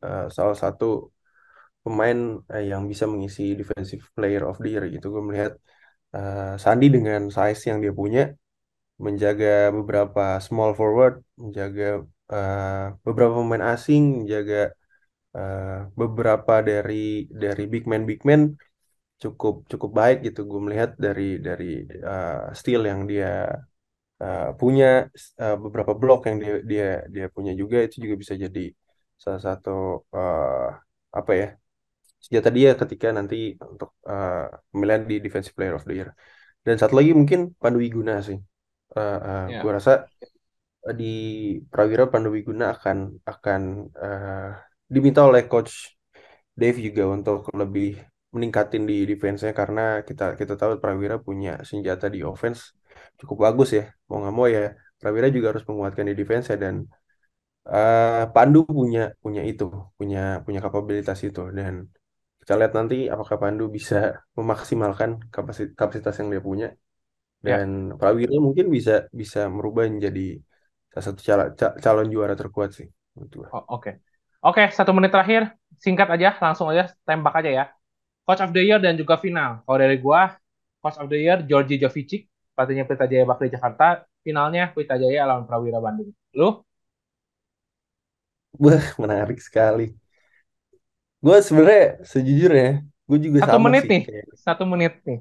eh, 0.06 0.26
salah 0.38 0.58
satu 0.64 0.86
pemain 1.84 2.18
eh, 2.54 2.64
yang 2.72 2.84
bisa 2.92 3.06
mengisi 3.12 3.42
Defensive 3.60 4.04
Player 4.16 4.44
of 4.50 4.58
the 4.64 4.70
Year 4.74 4.84
gitu. 4.96 5.06
Gue 5.14 5.24
melihat 5.30 5.54
eh, 6.16 6.54
Sandi 6.64 6.86
dengan 6.96 7.22
size 7.36 7.62
yang 7.70 7.80
dia 7.84 7.94
punya 8.02 8.22
menjaga 9.06 9.48
beberapa 9.78 10.22
small 10.48 10.72
forward, 10.80 11.16
menjaga 11.44 11.86
eh, 12.34 12.86
beberapa 13.06 13.34
pemain 13.42 13.66
asing, 13.74 14.04
menjaga 14.24 14.58
eh, 15.38 15.64
beberapa 16.02 16.54
dari 16.70 16.96
dari 17.44 17.64
big 17.74 17.86
man 17.92 18.04
big 18.10 18.22
man 18.30 18.42
cukup 19.24 19.56
cukup 19.72 19.92
baik 20.00 20.18
gitu 20.28 20.40
gue 20.52 20.60
melihat 20.66 20.92
dari 21.06 21.24
dari 21.48 21.66
uh, 22.12 22.52
skill 22.60 22.82
yang 22.92 23.02
dia 23.12 23.28
uh, 24.26 24.49
punya 24.59 24.86
uh, 25.43 25.57
beberapa 25.63 25.93
blok 26.01 26.19
yang 26.30 26.38
dia 26.43 26.53
dia 26.71 26.88
dia 27.13 27.26
punya 27.36 27.51
juga 27.61 27.78
itu 27.86 27.95
juga 28.03 28.15
bisa 28.21 28.34
jadi 28.43 28.65
salah 29.23 29.41
satu 29.47 29.69
uh, 30.17 30.69
apa 31.19 31.32
ya 31.41 31.47
senjata 32.26 32.49
dia 32.57 32.69
ketika 32.82 33.07
nanti 33.17 33.53
untuk 33.61 33.93
uh, 34.09 34.49
pemilihan 34.73 35.03
di 35.05 35.15
Defensive 35.21 35.53
Player 35.53 35.78
of 35.78 35.86
the 35.86 35.93
Year. 35.93 36.09
Dan 36.65 36.82
satu 36.82 36.97
lagi 36.97 37.13
mungkin 37.13 37.53
Pandu 37.61 37.78
Wiguna 37.78 38.17
sih. 38.26 38.41
Uh, 38.97 39.19
uh, 39.30 39.45
gue 39.61 39.71
Ya, 39.71 39.78
rasa 39.78 39.93
di 40.97 41.13
Prawira 41.69 42.09
Pandu 42.09 42.34
Wiguna 42.34 42.73
akan 42.73 43.21
akan 43.21 43.61
uh, 43.93 44.51
diminta 44.89 45.21
oleh 45.30 45.45
Coach 45.45 45.93
Dave 46.57 46.82
juga 46.82 47.03
untuk 47.13 47.49
lebih 47.53 48.01
meningkatin 48.34 48.84
di 48.89 49.05
defense-nya 49.05 49.53
karena 49.53 50.01
kita 50.01 50.34
kita 50.39 50.53
tahu 50.57 50.82
Prawira 50.82 51.17
punya 51.21 51.61
senjata 51.61 52.09
di 52.09 52.26
offense 52.26 52.73
cukup 53.20 53.38
bagus 53.45 53.70
ya. 53.78 53.84
Mau 54.07 54.18
nggak 54.22 54.36
mau 54.38 54.47
ya 54.55 54.61
Prawira 54.99 55.28
juga 55.36 55.47
harus 55.51 55.63
menguatkan 55.70 56.05
di 56.09 56.16
defense 56.16 56.45
ya 56.51 56.57
dan 56.63 56.76
uh, 57.70 58.24
Pandu 58.34 58.59
punya 58.66 59.01
punya 59.24 59.41
itu, 59.43 59.66
punya 59.99 60.20
punya 60.45 60.59
kapabilitas 60.66 61.20
itu 61.28 61.41
dan 61.57 61.74
kita 62.41 62.53
lihat 62.59 62.74
nanti 62.78 62.95
apakah 63.13 63.38
Pandu 63.41 63.63
bisa 63.78 63.95
memaksimalkan 64.38 65.09
kapasitas 65.34 65.74
kapasitas 65.80 66.13
yang 66.22 66.30
dia 66.34 66.43
punya 66.49 66.68
ya. 67.43 67.57
dan 67.59 67.97
Prawira 67.99 68.38
mungkin 68.38 68.66
bisa 68.76 69.09
bisa 69.09 69.39
merubah 69.49 69.84
menjadi 69.89 70.39
salah 70.93 71.05
satu 71.11 71.22
calon, 71.28 71.47
calon 71.84 72.07
juara 72.13 72.34
terkuat 72.39 72.70
sih 72.78 72.88
menurut. 73.18 73.49
Oh, 73.51 73.66
Oke, 73.76 73.99
Oke, 74.45 74.61
satu 74.70 74.93
menit 74.93 75.09
terakhir, 75.09 75.57
singkat 75.82 76.05
aja, 76.05 76.38
langsung 76.38 76.70
aja 76.70 76.93
tembak 77.01 77.34
aja 77.41 77.49
ya. 77.49 77.66
Coach 78.30 78.45
of 78.45 78.53
the 78.53 78.61
Year 78.61 78.78
dan 78.78 78.93
juga 78.93 79.18
final. 79.18 79.66
Kalau 79.66 79.78
dari 79.82 79.97
gua, 79.97 80.38
Coach 80.86 81.01
of 81.01 81.09
the 81.09 81.18
Year 81.18 81.41
Georgi 81.49 81.82
Jovicic, 81.82 82.30
pelatihnya 82.56 82.86
Pelita 82.88 83.06
Jaya 83.12 83.26
Bakri 83.32 83.47
Jakarta. 83.56 83.86
Finalnya 84.26 84.64
Pelita 84.74 84.95
Jaya 85.01 85.22
lawan 85.30 85.45
Prawira 85.49 85.80
Bandung. 85.86 86.10
Lu 86.39 86.66
Wah, 88.64 88.86
menarik 89.01 89.39
sekali. 89.47 89.84
Gue 91.24 91.38
sebenarnya 91.47 91.84
sejujurnya 92.12 92.66
gue 93.08 93.18
juga 93.26 93.39
satu 93.39 93.56
sama 93.56 93.66
menit 93.66 93.84
sih 93.84 93.91
nih, 93.91 94.01
kayak 94.06 94.26
satu 94.45 94.64
menit 94.72 94.91
nih. 95.08 95.20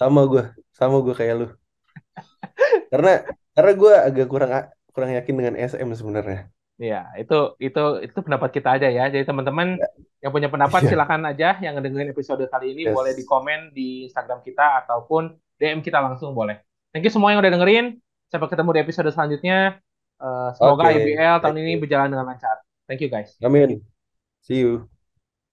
sama 0.00 0.20
gue 0.30 0.42
sama 0.78 0.96
gue 1.04 1.14
kayak 1.18 1.34
lu 1.40 1.46
karena 2.90 3.10
karena 3.54 3.72
gue 3.80 3.92
agak 4.08 4.26
kurang 4.32 4.50
kurang 4.94 5.10
yakin 5.16 5.34
dengan 5.38 5.54
SM 5.58 5.90
sebenarnya 5.98 6.38
Iya, 6.82 6.96
itu 7.20 7.34
itu 7.66 7.78
itu 8.06 8.18
pendapat 8.26 8.50
kita 8.56 8.68
aja 8.76 8.88
ya. 8.96 9.02
Jadi 9.12 9.24
teman-teman 9.30 9.68
Ya, 9.76 9.86
yang 10.22 10.32
punya 10.34 10.48
pendapat 10.54 10.80
iya 10.80 10.90
silakan 10.90 11.22
aja 11.30 11.46
yang 11.64 11.72
ngedengerin 11.74 12.10
episode 12.14 12.42
kali 12.52 12.66
ini 12.74 12.82
boleh 12.94 13.12
di 13.18 13.22
yes 13.22 13.30
komen 13.30 13.58
di 13.76 14.06
Instagram 14.08 14.40
kita 14.46 14.62
ataupun 14.82 15.22
DM 15.62 15.78
kita 15.86 16.02
langsung 16.02 16.34
boleh. 16.34 16.58
Thank 16.90 17.06
you 17.06 17.12
semua 17.14 17.30
yang 17.30 17.38
udah 17.38 17.54
dengerin. 17.54 18.02
Sampai 18.26 18.50
ketemu 18.50 18.74
di 18.74 18.80
episode 18.82 19.08
selanjutnya. 19.14 19.78
Eh, 20.18 20.48
semoga 20.58 20.90
oke 20.90 20.94
IBL 20.98 21.36
tahun 21.38 21.54
thank 21.54 21.62
ini 21.62 21.72
you 21.78 21.80
berjalan 21.82 22.10
dengan 22.10 22.26
lancar. 22.26 22.56
Thank 22.90 23.06
you 23.06 23.10
guys. 23.10 23.38
amin 23.42 23.82
see 24.42 24.58
you 24.58 24.91